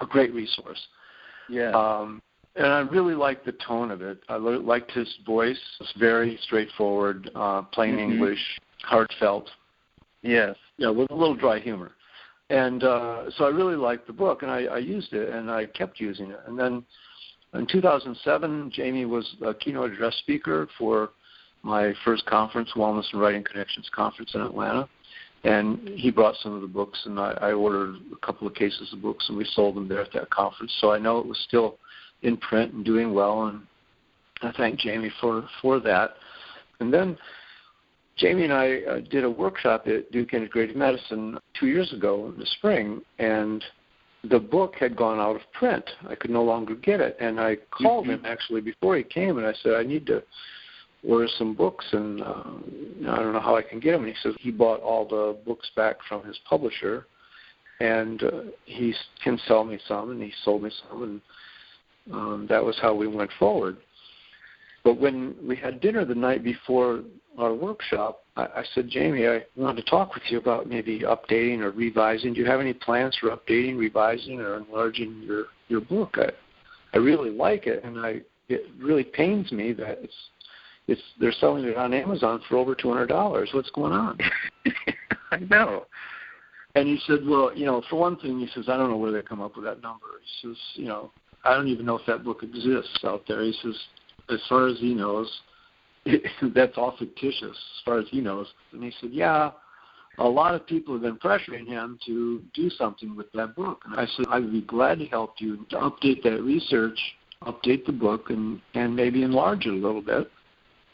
a 0.03 0.07
great 0.07 0.33
resource. 0.35 0.81
Yeah. 1.49 1.71
Um, 1.71 2.23
and 2.57 2.67
I 2.67 2.81
really 2.81 3.15
liked 3.15 3.47
the 3.47 3.53
tone 3.53 3.91
of 3.91 4.03
it. 4.03 4.19
I 4.29 4.37
liked 4.37 4.91
his 4.91 5.09
voice. 5.25 5.59
It's 5.81 5.93
very 5.99 6.39
straightforward, 6.43 7.31
uh, 7.35 7.63
plain 7.63 7.97
mm-hmm. 7.97 8.13
English, 8.13 8.61
heartfelt. 8.83 9.49
Yes. 10.23 10.57
Yeah, 10.77 10.91
with 10.91 11.11
a 11.11 11.15
little 11.15 11.37
dry 11.37 11.61
humor. 11.61 11.93
And 12.51 12.83
uh, 12.83 13.31
so 13.37 13.45
I 13.45 13.49
really 13.49 13.77
liked 13.77 14.07
the 14.07 14.13
book, 14.13 14.43
and 14.43 14.51
I, 14.51 14.65
I 14.65 14.79
used 14.79 15.13
it, 15.13 15.29
and 15.29 15.51
I 15.51 15.67
kept 15.67 16.01
using 16.01 16.31
it. 16.31 16.41
And 16.47 16.59
then 16.59 16.83
in 17.55 17.67
2007, 17.67 18.73
Jamie 18.75 19.05
was 19.05 19.37
a 19.45 19.55
keynote 19.55 19.93
address 19.93 20.17
speaker 20.17 20.69
for 20.79 21.11
my 21.63 21.93
first 22.05 22.25
conference, 22.27 22.71
Wellness 22.75 23.05
and 23.13 23.21
Writing 23.21 23.45
Connections 23.45 23.89
Conference 23.95 24.33
in 24.35 24.41
Atlanta 24.41 24.89
and 25.44 25.88
he 25.90 26.11
brought 26.11 26.35
some 26.42 26.55
of 26.55 26.62
the 26.62 26.66
books, 26.66 26.98
and 27.05 27.18
I, 27.18 27.31
I 27.40 27.53
ordered 27.53 27.96
a 28.12 28.27
couple 28.27 28.46
of 28.46 28.55
cases 28.55 28.92
of 28.92 29.03
books, 29.03 29.27
and 29.29 29.38
we 29.38 29.46
sold 29.53 29.77
them 29.77 29.88
there 29.88 30.01
at 30.01 30.12
that 30.12 30.31
conference. 30.31 30.72
So 30.81 30.92
I 30.92 30.98
know 30.98 31.18
it 31.18 31.27
was 31.27 31.38
still 31.46 31.77
in 32.22 32.37
print 32.37 32.72
and 32.72 32.85
doing 32.85 33.14
well, 33.14 33.44
and 33.44 33.61
I 34.42 34.53
thank 34.57 34.81
Jamie 34.81 35.12
for 35.20 35.48
for 35.62 35.81
that. 35.81 36.14
And 36.81 36.92
then 36.92 37.16
Jamie 38.16 38.44
and 38.44 38.53
I 38.53 38.81
uh, 38.81 39.01
did 39.11 39.24
a 39.24 39.31
workshop 39.31 39.87
at 39.87 40.11
Duke 40.11 40.31
Integrative 40.31 40.77
Medicine 40.77 41.38
two 41.59 41.66
years 41.66 41.92
ago 41.92 42.33
in 42.33 42.38
the 42.38 42.46
spring, 42.59 43.01
and 43.18 43.64
the 44.29 44.40
book 44.40 44.74
had 44.79 44.96
gone 44.96 45.20
out 45.20 45.37
of 45.37 45.42
print. 45.53 45.85
I 46.09 46.16
could 46.16 46.31
no 46.31 46.42
longer 46.42 46.74
get 46.74 47.01
it, 47.01 47.16
and 47.20 47.38
I 47.38 47.57
called 47.70 48.05
mm-hmm. 48.05 48.24
him 48.24 48.27
actually 48.27 48.61
before 48.61 48.96
he 48.96 49.05
came, 49.05 49.38
and 49.38 49.46
I 49.46 49.55
said 49.62 49.74
I 49.74 49.85
need 49.85 50.07
to 50.07 50.22
order 51.07 51.29
some 51.39 51.55
books, 51.55 51.85
and 51.93 52.23
uh, 52.23 52.43
I 53.09 53.17
don't 53.17 53.33
know 53.33 53.41
how 53.41 53.57
I 53.57 53.63
can 53.63 53.81
get 53.81 53.93
them. 53.93 54.05
And 54.05 54.13
he 54.15 54.19
says 54.23 54.35
he 54.41 54.51
bought 54.51 54.81
all 54.81 55.07
the 55.07 55.37
books 55.47 55.71
back 55.77 55.97
from 56.09 56.25
his 56.25 56.39
publisher, 56.49 57.07
and 57.81 58.23
uh, 58.23 58.43
he 58.65 58.95
can 59.23 59.39
sell 59.47 59.65
me 59.65 59.79
some, 59.87 60.11
and 60.11 60.23
he 60.23 60.33
sold 60.45 60.63
me 60.63 60.71
some, 60.89 61.03
and 61.03 61.21
um, 62.13 62.47
that 62.49 62.65
was 62.65 62.77
how 62.81 62.95
we 62.95 63.07
went 63.07 63.31
forward. 63.39 63.77
But 64.85 64.99
when 64.99 65.37
we 65.47 65.57
had 65.57 65.81
dinner 65.81 66.05
the 66.05 66.15
night 66.15 66.43
before 66.43 67.03
our 67.37 67.55
workshop, 67.55 68.23
I, 68.37 68.45
I 68.45 68.65
said, 68.75 68.89
Jamie, 68.89 69.29
I 69.29 69.45
wanted 69.57 69.85
to 69.85 69.91
talk 69.91 70.15
with 70.15 70.23
you 70.29 70.39
about 70.39 70.69
maybe 70.69 71.01
updating 71.01 71.61
or 71.61 71.71
revising. 71.71 72.33
Do 72.33 72.41
you 72.41 72.47
have 72.47 72.61
any 72.61 72.73
plans 72.73 73.17
for 73.21 73.31
updating, 73.31 73.79
revising, 73.79 74.41
or 74.41 74.57
enlarging 74.57 75.23
your 75.25 75.45
your 75.69 75.81
book? 75.81 76.17
I 76.17 76.31
I 76.95 76.99
really 76.99 77.31
like 77.31 77.67
it, 77.67 77.85
and 77.85 77.99
I 77.99 78.23
it 78.49 78.63
really 78.81 79.05
pains 79.05 79.53
me 79.53 79.73
that 79.75 79.99
it's 80.03 80.15
it's 80.88 81.01
they're 81.20 81.33
selling 81.33 81.64
it 81.64 81.77
on 81.77 81.94
Amazon 81.94 82.42
for 82.48 82.57
over 82.57 82.74
two 82.74 82.88
hundred 82.88 83.07
dollars. 83.07 83.51
What's 83.53 83.70
going 83.70 83.92
on? 83.92 84.18
I 85.31 85.38
know. 85.38 85.87
And 86.74 86.87
he 86.87 86.98
said, 87.07 87.20
well, 87.27 87.51
you 87.57 87.66
know, 87.66 87.83
for 87.88 87.96
one 87.96 88.16
thing, 88.18 88.38
he 88.38 88.48
says, 88.55 88.68
I 88.68 88.77
don't 88.77 88.90
know 88.90 88.96
where 88.96 89.12
they 89.12 89.22
come 89.22 89.40
up 89.40 89.57
with 89.57 89.64
that 89.64 89.83
number. 89.83 90.07
He 90.22 90.48
says, 90.48 90.57
you 90.74 90.87
know, 90.87 91.11
I 91.44 91.55
don't 91.55 91.68
even 91.68 91.87
know 91.87 91.96
if 91.96 92.07
that 92.07 92.24
book 92.24 92.42
exists 92.42 93.01
out 93.05 93.24
there. 93.27 93.42
He 93.42 93.55
says, 93.62 93.74
as 94.31 94.40
far 94.48 94.68
as 94.68 94.79
he 94.79 94.94
knows, 94.94 95.31
that's 96.55 96.77
all 96.77 96.94
fictitious 96.98 97.42
as 97.42 97.83
far 97.85 97.98
as 97.98 98.07
he 98.11 98.20
knows. 98.20 98.46
And 98.72 98.83
he 98.83 98.92
said, 99.01 99.11
yeah, 99.12 99.51
a 100.18 100.29
lot 100.29 100.55
of 100.55 100.66
people 100.66 100.94
have 100.94 101.03
been 101.03 101.16
pressuring 101.16 101.66
him 101.66 101.98
to 102.07 102.42
do 102.55 102.70
something 102.70 103.16
with 103.16 103.31
that 103.33 103.57
book. 103.57 103.83
And 103.87 103.98
I 103.98 104.07
said, 104.16 104.27
I 104.29 104.40
would 104.40 104.53
be 104.53 104.62
glad 104.62 104.98
to 104.98 105.07
help 105.07 105.35
you 105.38 105.64
to 105.70 105.77
update 105.77 106.22
that 106.24 106.42
research, 106.42 106.98
update 107.42 107.87
the 107.87 107.92
book, 107.92 108.31
and, 108.31 108.61
and 108.74 108.94
maybe 108.94 109.22
enlarge 109.22 109.66
it 109.66 109.70
a 109.70 109.72
little 109.72 110.03
bit. 110.03 110.31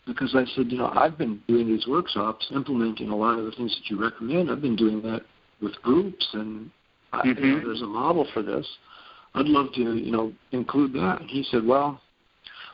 Because 0.07 0.35
I 0.35 0.45
said, 0.55 0.71
you 0.71 0.79
know, 0.79 0.93
I've 0.95 1.17
been 1.17 1.41
doing 1.49 1.67
these 1.67 1.87
workshops, 1.87 2.47
implementing 2.55 3.09
a 3.09 3.17
lot 3.17 3.39
of 3.39 3.47
the 3.47 3.53
things 3.53 3.75
that 3.75 3.91
you 3.91 4.01
recommend. 4.01 4.51
I've 4.51 4.61
been 4.61 4.77
doing 4.77 5.01
that 5.03 5.23
with 5.63 5.81
groups, 5.83 6.27
and 6.35 6.71
I, 7.13 7.19
mm-hmm. 7.19 7.29
you 7.29 7.35
know, 7.35 7.57
mm-hmm. 7.57 7.67
there's 7.67 7.83
a 7.83 7.87
model 7.87 8.27
for 8.35 8.43
this. 8.43 8.67
I'd 9.35 9.47
love 9.47 9.73
to, 9.75 9.81
you 9.81 10.13
know, 10.13 10.33
include 10.53 10.93
that. 10.93 11.23
And 11.23 11.31
he 11.31 11.45
said, 11.51 11.65
well, 11.65 12.01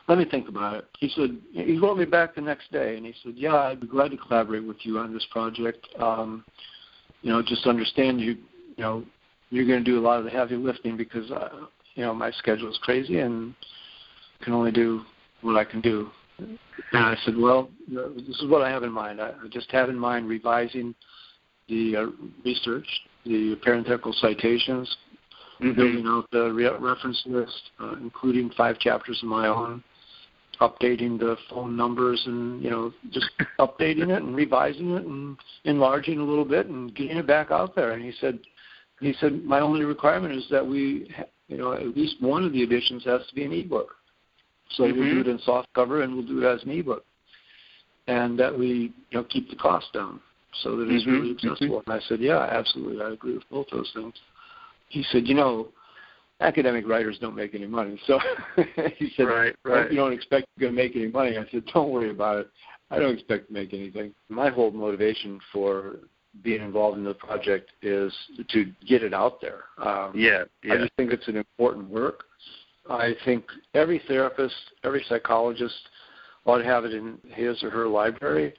let 0.07 0.17
me 0.17 0.25
think 0.25 0.49
about 0.49 0.75
it. 0.75 0.85
He 0.99 1.09
said 1.15 1.37
he 1.53 1.77
wrote 1.77 1.97
me 1.97 2.05
back 2.05 2.35
the 2.35 2.41
next 2.41 2.71
day, 2.71 2.97
and 2.97 3.05
he 3.05 3.13
said, 3.23 3.33
"Yeah, 3.35 3.55
I'd 3.55 3.79
be 3.79 3.87
glad 3.87 4.11
to 4.11 4.17
collaborate 4.17 4.65
with 4.65 4.77
you 4.81 4.97
on 4.97 5.13
this 5.13 5.25
project. 5.31 5.87
Um, 5.99 6.43
you 7.21 7.31
know, 7.31 7.41
just 7.41 7.65
understand 7.65 8.19
you, 8.19 8.31
you 8.31 8.83
know, 8.83 9.05
you're 9.51 9.65
going 9.65 9.83
to 9.83 9.89
do 9.89 9.99
a 9.99 10.01
lot 10.01 10.19
of 10.19 10.25
the 10.25 10.31
heavy 10.31 10.55
lifting 10.55 10.97
because, 10.97 11.29
uh, 11.31 11.67
you 11.95 12.03
know, 12.03 12.13
my 12.13 12.31
schedule 12.31 12.69
is 12.69 12.79
crazy 12.81 13.19
and 13.19 13.53
can 14.41 14.53
only 14.53 14.71
do 14.71 15.03
what 15.41 15.55
I 15.55 15.63
can 15.63 15.81
do." 15.81 16.09
And 16.41 16.59
I 16.93 17.15
said, 17.25 17.37
"Well, 17.37 17.69
this 17.87 18.39
is 18.41 18.47
what 18.47 18.61
I 18.61 18.69
have 18.69 18.83
in 18.83 18.91
mind. 18.91 19.21
I 19.21 19.31
just 19.49 19.71
have 19.71 19.89
in 19.89 19.97
mind 19.97 20.27
revising 20.27 20.95
the 21.69 21.95
uh, 21.95 22.05
research, 22.43 22.87
the 23.25 23.55
parenthetical 23.63 24.13
citations, 24.13 24.95
mm-hmm. 25.61 25.73
building 25.73 26.05
out 26.07 26.29
the 26.31 26.51
re- 26.51 26.77
reference 26.79 27.21
list, 27.25 27.61
uh, 27.79 27.95
including 28.01 28.51
five 28.57 28.79
chapters 28.79 29.19
of 29.21 29.29
my 29.29 29.47
own." 29.47 29.83
updating 30.59 31.17
the 31.17 31.35
phone 31.49 31.75
numbers 31.75 32.21
and 32.27 32.61
you 32.61 32.69
know 32.69 32.93
just 33.11 33.25
updating 33.59 34.15
it 34.15 34.21
and 34.21 34.35
revising 34.35 34.91
it 34.91 35.03
and 35.03 35.35
enlarging 35.65 36.19
a 36.19 36.23
little 36.23 36.45
bit 36.45 36.67
and 36.67 36.95
getting 36.95 37.17
it 37.17 37.25
back 37.25 37.49
out 37.49 37.75
there. 37.75 37.93
And 37.93 38.03
he 38.03 38.13
said, 38.21 38.37
he 38.99 39.13
said 39.19 39.43
my 39.43 39.59
only 39.59 39.83
requirement 39.83 40.35
is 40.35 40.45
that 40.51 40.65
we, 40.65 41.09
you 41.47 41.57
know, 41.57 41.73
at 41.73 41.97
least 41.97 42.21
one 42.21 42.45
of 42.45 42.53
the 42.53 42.61
editions 42.61 43.03
has 43.05 43.21
to 43.27 43.35
be 43.35 43.43
an 43.43 43.51
ebook. 43.51 43.95
So 44.75 44.83
mm-hmm. 44.83 44.99
we'll 44.99 45.09
do 45.09 45.19
mm-hmm. 45.21 45.29
it 45.29 45.33
in 45.33 45.39
soft 45.39 45.67
cover 45.73 46.01
and 46.01 46.15
we'll 46.15 46.25
do 46.25 46.43
it 46.43 46.47
as 46.47 46.63
an 46.63 46.71
ebook, 46.71 47.05
and 48.07 48.39
that 48.39 48.57
we 48.57 48.93
you 49.09 49.17
know 49.17 49.23
keep 49.23 49.49
the 49.49 49.55
cost 49.55 49.87
down 49.93 50.19
so 50.63 50.75
that 50.77 50.89
it's 50.89 51.05
mm-hmm. 51.05 51.11
really 51.11 51.31
accessible. 51.31 51.79
Mm-hmm. 51.81 51.91
And 51.91 52.01
I 52.01 52.07
said, 52.07 52.19
yeah, 52.19 52.39
absolutely, 52.51 53.03
I 53.03 53.11
agree 53.11 53.33
with 53.35 53.49
both 53.49 53.67
those 53.71 53.91
things. 53.93 54.13
He 54.89 55.03
said, 55.11 55.27
you 55.27 55.35
know 55.35 55.69
academic 56.41 56.87
writers 56.87 57.17
don't 57.21 57.35
make 57.35 57.55
any 57.55 57.67
money. 57.67 57.99
So 58.07 58.19
he 58.97 59.11
said, 59.15 59.23
right, 59.23 59.55
right. 59.63 59.89
you 59.89 59.97
don't 59.97 60.11
expect 60.11 60.47
you're 60.57 60.69
going 60.69 60.75
to 60.75 60.83
make 60.83 60.95
any 60.95 61.07
money. 61.07 61.37
I 61.37 61.45
said, 61.51 61.63
don't 61.73 61.91
worry 61.91 62.09
about 62.09 62.39
it. 62.39 62.47
I 62.89 62.99
don't 62.99 63.13
expect 63.13 63.47
to 63.47 63.53
make 63.53 63.73
anything. 63.73 64.13
My 64.27 64.49
whole 64.49 64.71
motivation 64.71 65.39
for 65.53 65.97
being 66.43 66.61
involved 66.61 66.97
in 66.97 67.03
the 67.03 67.13
project 67.13 67.71
is 67.81 68.13
to 68.49 68.65
get 68.85 69.03
it 69.03 69.13
out 69.13 69.39
there. 69.41 69.63
Um, 69.77 70.11
yeah, 70.15 70.43
yeah. 70.63 70.73
I 70.73 70.77
just 70.77 70.93
think 70.97 71.11
it's 71.11 71.27
an 71.27 71.37
important 71.37 71.89
work. 71.89 72.23
I 72.91 73.13
think 73.25 73.45
every 73.73 74.01
therapist, 74.07 74.55
every 74.83 75.03
psychologist 75.07 75.75
ought 76.45 76.59
to 76.59 76.65
have 76.65 76.85
it 76.85 76.93
in 76.93 77.17
his 77.33 77.63
or 77.63 77.69
her 77.69 77.87
library. 77.87 78.53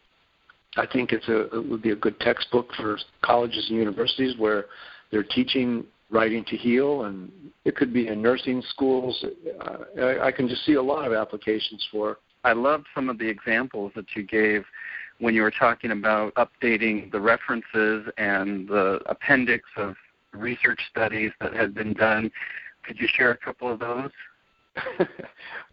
I 0.77 0.87
think 0.87 1.13
it's 1.13 1.29
a 1.29 1.55
it 1.55 1.69
would 1.69 1.83
be 1.83 1.91
a 1.91 1.97
good 1.97 2.19
textbook 2.21 2.69
for 2.77 2.99
colleges 3.23 3.67
and 3.69 3.79
universities 3.79 4.35
where 4.39 4.67
they're 5.11 5.23
teaching 5.23 5.85
writing 6.11 6.45
to 6.45 6.57
heal, 6.57 7.05
and 7.05 7.31
it 7.65 7.75
could 7.75 7.93
be 7.93 8.09
in 8.09 8.23
nursing 8.23 8.63
schools. 8.71 9.25
Uh, 9.61 10.01
I, 10.01 10.27
I 10.27 10.33
can 10.33 10.49
just 10.49 10.65
see 10.65 10.75
a 10.75 10.83
lot 10.83 11.07
of 11.07 11.13
applications 11.13 11.87
for. 11.91 12.19
I 12.45 12.53
loved 12.53 12.87
some 12.95 13.09
of 13.09 13.19
the 13.19 13.29
examples 13.29 13.93
that 13.97 14.07
you 14.15 14.23
gave 14.23 14.65
when 15.19 15.35
you 15.35 15.43
were 15.43 15.53
talking 15.53 15.93
about 15.93 16.35
updating 16.35 17.11
the 17.13 17.21
references 17.21 18.09
and 18.19 18.69
the 18.69 19.01
appendix 19.07 19.65
of 19.77 19.95
research 20.33 20.81
studies 20.91 21.31
that 21.41 21.55
had 21.55 21.75
been 21.75 21.93
done. 21.93 22.31
Could 22.85 22.99
you 22.99 23.09
share 23.17 23.31
a 23.31 23.37
couple 23.37 23.73
of 23.73 23.79
those? 23.79 24.11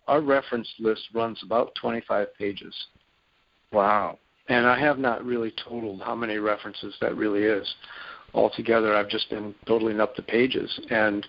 Our 0.07 0.21
reference 0.21 0.67
list 0.79 1.01
runs 1.13 1.39
about 1.43 1.73
25 1.75 2.35
pages. 2.35 2.75
Wow. 3.71 4.19
And 4.47 4.65
I 4.65 4.79
have 4.79 4.97
not 4.97 5.23
really 5.23 5.53
totaled 5.63 6.01
how 6.01 6.15
many 6.15 6.37
references 6.37 6.95
that 7.01 7.15
really 7.15 7.43
is 7.43 7.67
altogether. 8.33 8.95
I've 8.95 9.09
just 9.09 9.29
been 9.29 9.53
totaling 9.65 9.99
up 9.99 10.15
the 10.15 10.23
pages, 10.23 10.79
and 10.89 11.25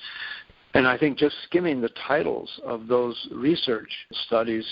and 0.73 0.87
I 0.87 0.97
think 0.97 1.19
just 1.19 1.37
skimming 1.45 1.81
the 1.81 1.90
titles 2.07 2.49
of 2.64 2.87
those 2.87 3.29
research 3.33 3.90
studies, 4.27 4.64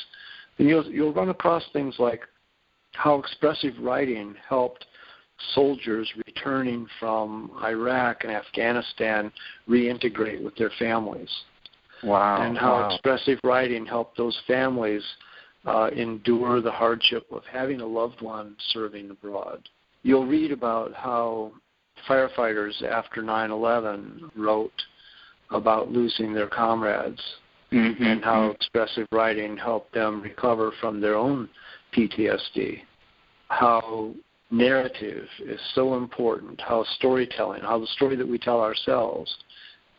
you'll 0.57 0.87
you'll 0.87 1.13
run 1.13 1.29
across 1.29 1.65
things 1.73 1.97
like 1.99 2.23
how 2.93 3.19
expressive 3.19 3.75
writing 3.81 4.35
helped 4.49 4.87
soldiers 5.55 6.11
returning 6.27 6.87
from 6.99 7.51
Iraq 7.63 8.25
and 8.25 8.33
Afghanistan 8.33 9.33
reintegrate 9.69 10.43
with 10.43 10.57
their 10.57 10.73
families. 10.79 11.31
Wow. 12.03 12.43
And 12.43 12.57
how 12.57 12.81
wow. 12.81 12.91
expressive 12.91 13.39
writing 13.43 13.85
helped 13.85 14.17
those 14.17 14.39
families 14.47 15.03
uh, 15.67 15.91
endure 15.95 16.61
the 16.61 16.71
hardship 16.71 17.27
of 17.33 17.43
having 17.51 17.81
a 17.81 17.87
loved 17.87 18.23
one 18.23 18.57
serving 18.73 19.11
abroad. 19.11 19.69
You'll 20.03 20.27
read 20.27 20.53
about 20.53 20.95
how 20.95 21.53
firefighters 22.09 22.83
after 22.83 23.23
9/11 23.23 24.31
wrote 24.37 24.71
about 25.51 25.91
losing 25.91 26.33
their 26.33 26.47
comrades 26.47 27.21
mm-hmm. 27.73 28.03
and 28.03 28.25
how 28.25 28.51
expressive 28.51 29.07
writing 29.13 29.57
helped 29.57 29.93
them 29.93 30.23
recover 30.23 30.73
from 30.81 31.01
their 31.01 31.17
own 31.17 31.49
PTSD. 31.97 32.81
How 33.49 34.13
narrative 34.51 35.27
is 35.45 35.61
so 35.75 35.97
important. 35.97 36.61
How 36.61 36.85
storytelling, 36.97 37.63
how 37.63 37.79
the 37.79 37.87
story 37.89 38.17
that 38.17 38.27
we 38.27 38.39
tell 38.39 38.61
ourselves, 38.61 39.35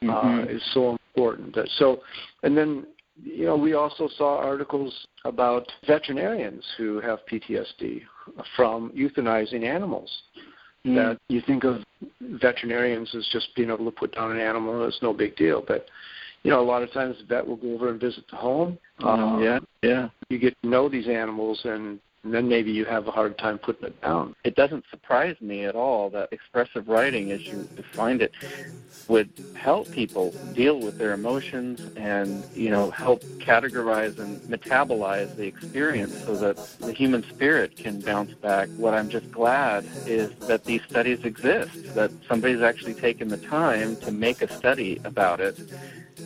uh, 0.01 0.05
mm-hmm. 0.05 0.39
uh, 0.39 0.43
is 0.43 0.63
so 0.73 0.97
important. 1.15 1.55
That 1.55 1.67
so, 1.77 2.01
and 2.43 2.57
then 2.57 2.85
you 3.23 3.45
know 3.45 3.55
we 3.55 3.73
also 3.73 4.09
saw 4.17 4.37
articles 4.37 5.07
about 5.25 5.67
veterinarians 5.85 6.63
who 6.77 6.99
have 7.01 7.19
PTSD 7.31 8.01
from 8.55 8.91
euthanizing 8.91 9.63
animals 9.63 10.09
mm. 10.85 10.95
that 10.95 11.19
you 11.27 11.41
think 11.41 11.63
of 11.63 11.83
veterinarians 12.21 13.13
as 13.15 13.27
just 13.31 13.53
being 13.55 13.69
able 13.69 13.85
to 13.85 13.91
put 13.91 14.15
down 14.15 14.31
an 14.31 14.39
animal. 14.39 14.87
It's 14.87 14.99
no 15.01 15.13
big 15.13 15.35
deal, 15.35 15.63
but 15.67 15.85
you 16.43 16.51
know, 16.51 16.61
a 16.61 16.63
lot 16.63 16.83
of 16.83 16.91
times 16.91 17.17
the 17.19 17.25
vet 17.25 17.45
will 17.45 17.57
go 17.57 17.73
over 17.73 17.89
and 17.89 17.99
visit 17.99 18.23
the 18.31 18.37
home. 18.37 18.77
Mm, 19.01 19.43
yeah, 19.43 19.59
yeah. 19.87 20.09
You 20.29 20.39
get 20.39 20.55
to 20.61 20.69
know 20.69 20.87
these 20.87 21.07
animals, 21.07 21.59
and 21.65 21.99
and 22.23 22.33
then 22.33 22.47
maybe 22.47 22.71
you 22.71 22.85
have 22.85 23.07
a 23.07 23.11
hard 23.11 23.37
time 23.37 23.57
putting 23.57 23.87
it 23.87 24.01
down. 24.01 24.35
It 24.43 24.55
doesn't 24.55 24.85
surprise 24.89 25.35
me 25.41 25.65
at 25.65 25.75
all 25.75 26.09
that 26.11 26.29
expressive 26.31 26.87
writing, 26.87 27.31
as 27.31 27.41
you 27.49 27.67
defined 27.75 28.21
it, 28.21 28.31
would 29.07 29.29
help 29.53 29.89
people 29.91 30.33
deal 30.53 30.79
with 30.79 30.97
their 30.97 31.13
emotions 31.13 31.79
and 31.95 32.45
you 32.53 32.69
know 32.69 32.91
help 32.91 33.23
categorize 33.39 34.17
and 34.19 34.41
metabolize 34.43 35.29
the 35.35 35.43
experience 35.43 36.13
so 36.25 36.37
that 36.37 36.57
the 36.85 36.93
human 36.93 37.23
spirit 37.29 37.75
can 37.77 38.01
bounce 38.01 38.31
back. 38.41 38.69
What 38.77 38.93
I'm 38.93 39.09
just 39.09 39.29
glad 39.31 39.89
is 40.05 40.31
that 40.47 40.65
these 40.65 40.81
studies 40.89 41.19
exist, 41.23 41.71
that 41.93 42.11
somebody's 42.27 42.61
actually 42.61 42.95
taken 42.95 43.29
the 43.29 43.37
time 43.37 43.97
to 43.97 44.11
make 44.11 44.41
a 44.41 44.49
study 44.57 44.99
about 45.03 45.39
it 45.39 45.57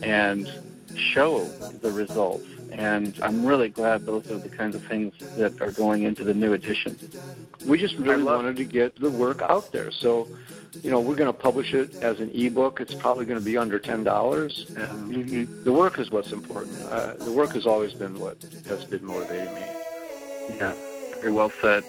and 0.02 0.48
show 0.94 1.54
the 1.82 1.90
results 1.90 2.46
and 2.78 3.18
I'm 3.22 3.44
really 3.46 3.68
glad 3.68 4.04
those 4.04 4.30
are 4.30 4.38
the 4.38 4.48
kinds 4.48 4.74
of 4.74 4.82
things 4.84 5.14
that 5.36 5.60
are 5.60 5.70
going 5.70 6.02
into 6.02 6.24
the 6.24 6.34
new 6.34 6.52
edition. 6.52 6.98
We 7.66 7.78
just 7.78 7.96
really 7.96 8.22
wanted 8.22 8.56
to 8.56 8.64
get 8.64 8.96
the 8.96 9.10
work 9.10 9.42
out 9.42 9.72
there. 9.72 9.90
So, 9.90 10.28
you 10.82 10.90
know, 10.90 11.00
we're 11.00 11.14
going 11.14 11.32
to 11.32 11.38
publish 11.38 11.72
it 11.72 11.94
as 11.96 12.20
an 12.20 12.30
ebook. 12.34 12.80
It's 12.80 12.94
probably 12.94 13.26
going 13.26 13.38
to 13.38 13.44
be 13.44 13.56
under 13.56 13.78
ten 13.78 14.04
dollars, 14.04 14.66
and 14.76 15.14
mm-hmm. 15.14 15.64
the 15.64 15.72
work 15.72 15.98
is 15.98 16.10
what's 16.10 16.32
important. 16.32 16.80
Uh, 16.82 17.14
the 17.14 17.32
work 17.32 17.52
has 17.52 17.66
always 17.66 17.94
been 17.94 18.18
what 18.18 18.42
has 18.66 18.84
been 18.84 19.04
motivating 19.04 19.54
me. 19.54 19.66
Yeah, 20.56 20.74
very 21.20 21.32
well 21.32 21.52
said. 21.62 21.84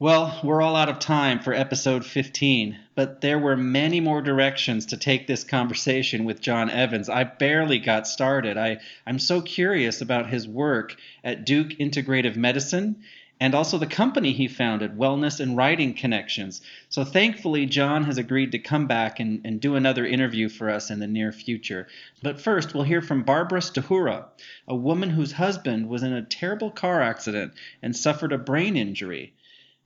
Well, 0.00 0.40
we're 0.42 0.62
all 0.62 0.76
out 0.76 0.88
of 0.88 0.98
time 0.98 1.40
for 1.40 1.52
episode 1.52 2.06
15, 2.06 2.78
but 2.94 3.20
there 3.20 3.38
were 3.38 3.54
many 3.54 4.00
more 4.00 4.22
directions 4.22 4.86
to 4.86 4.96
take 4.96 5.26
this 5.26 5.44
conversation 5.44 6.24
with 6.24 6.40
John 6.40 6.70
Evans. 6.70 7.10
I 7.10 7.24
barely 7.24 7.78
got 7.78 8.08
started. 8.08 8.56
I, 8.56 8.78
I'm 9.06 9.18
so 9.18 9.42
curious 9.42 10.00
about 10.00 10.30
his 10.30 10.48
work 10.48 10.96
at 11.22 11.44
Duke 11.44 11.72
Integrative 11.78 12.34
Medicine 12.34 13.02
and 13.40 13.54
also 13.54 13.76
the 13.76 13.86
company 13.86 14.32
he 14.32 14.48
founded, 14.48 14.96
Wellness 14.96 15.38
and 15.38 15.54
Writing 15.54 15.92
Connections. 15.92 16.62
So 16.88 17.04
thankfully, 17.04 17.66
John 17.66 18.04
has 18.04 18.16
agreed 18.16 18.52
to 18.52 18.58
come 18.58 18.86
back 18.86 19.20
and, 19.20 19.42
and 19.44 19.60
do 19.60 19.74
another 19.74 20.06
interview 20.06 20.48
for 20.48 20.70
us 20.70 20.90
in 20.90 21.00
the 21.00 21.06
near 21.08 21.30
future. 21.30 21.88
But 22.22 22.40
first, 22.40 22.72
we'll 22.72 22.84
hear 22.84 23.02
from 23.02 23.22
Barbara 23.22 23.60
Stahura, 23.60 24.28
a 24.66 24.74
woman 24.74 25.10
whose 25.10 25.32
husband 25.32 25.90
was 25.90 26.02
in 26.02 26.14
a 26.14 26.22
terrible 26.22 26.70
car 26.70 27.02
accident 27.02 27.52
and 27.82 27.94
suffered 27.94 28.32
a 28.32 28.38
brain 28.38 28.78
injury. 28.78 29.34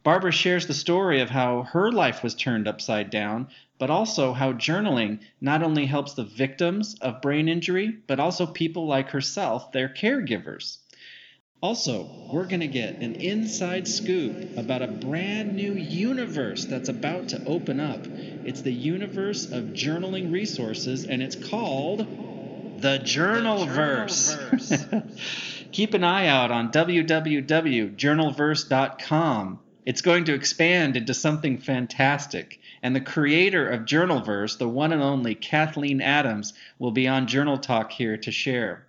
Barbara 0.04 0.30
shares 0.32 0.66
the 0.66 0.74
story 0.74 1.22
of 1.22 1.30
how 1.30 1.62
her 1.62 1.90
life 1.90 2.22
was 2.22 2.34
turned 2.34 2.68
upside 2.68 3.08
down, 3.08 3.48
but 3.78 3.88
also 3.88 4.34
how 4.34 4.52
journaling 4.52 5.20
not 5.40 5.62
only 5.62 5.86
helps 5.86 6.12
the 6.12 6.24
victims 6.24 6.94
of 7.00 7.22
brain 7.22 7.48
injury, 7.48 7.96
but 8.06 8.20
also 8.20 8.46
people 8.46 8.86
like 8.86 9.08
herself, 9.08 9.72
their 9.72 9.88
caregivers. 9.88 10.76
Also, 11.62 12.06
we're 12.30 12.44
going 12.44 12.60
to 12.60 12.66
get 12.66 12.98
an 12.98 13.14
inside 13.14 13.88
scoop 13.88 14.58
about 14.58 14.82
a 14.82 14.88
brand 14.88 15.56
new 15.56 15.72
universe 15.72 16.66
that's 16.66 16.90
about 16.90 17.28
to 17.28 17.42
open 17.46 17.80
up. 17.80 18.06
It's 18.06 18.60
the 18.60 18.74
universe 18.74 19.50
of 19.50 19.72
journaling 19.72 20.30
resources, 20.30 21.06
and 21.06 21.22
it's 21.22 21.36
called 21.36 22.00
the 22.82 22.98
Journalverse. 22.98 24.36
Keep 25.72 25.94
an 25.94 26.04
eye 26.04 26.26
out 26.26 26.50
on 26.50 26.70
www.journalverse.com. 26.70 29.60
It's 29.86 30.00
going 30.00 30.24
to 30.24 30.34
expand 30.34 30.96
into 30.96 31.12
something 31.12 31.58
fantastic. 31.58 32.58
And 32.82 32.96
the 32.96 33.00
creator 33.00 33.68
of 33.68 33.82
Journalverse, 33.82 34.56
the 34.56 34.68
one 34.68 34.92
and 34.92 35.02
only 35.02 35.34
Kathleen 35.34 36.00
Adams, 36.00 36.54
will 36.78 36.90
be 36.90 37.06
on 37.06 37.26
Journal 37.26 37.58
Talk 37.58 37.92
here 37.92 38.16
to 38.16 38.30
share. 38.30 38.86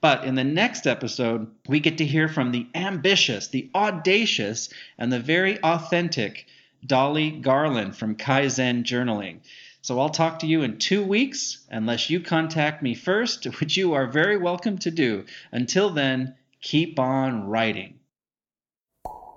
But 0.00 0.24
in 0.24 0.36
the 0.36 0.44
next 0.44 0.86
episode, 0.86 1.48
we 1.66 1.80
get 1.80 1.98
to 1.98 2.04
hear 2.04 2.28
from 2.28 2.52
the 2.52 2.66
ambitious, 2.76 3.48
the 3.48 3.70
audacious, 3.74 4.68
and 4.98 5.12
the 5.12 5.18
very 5.18 5.58
authentic 5.64 6.46
Dolly 6.86 7.30
Garland 7.32 7.96
from 7.96 8.14
Kaizen 8.14 8.84
Journaling. 8.84 9.40
So 9.82 9.98
I'll 9.98 10.10
talk 10.10 10.40
to 10.40 10.46
you 10.46 10.62
in 10.62 10.78
two 10.78 11.02
weeks, 11.02 11.66
unless 11.70 12.08
you 12.08 12.20
contact 12.20 12.84
me 12.84 12.94
first, 12.94 13.44
which 13.60 13.76
you 13.76 13.94
are 13.94 14.06
very 14.06 14.36
welcome 14.36 14.78
to 14.78 14.92
do. 14.92 15.24
Until 15.50 15.90
then, 15.90 16.36
keep 16.60 17.00
on 17.00 17.48
writing. 17.48 17.95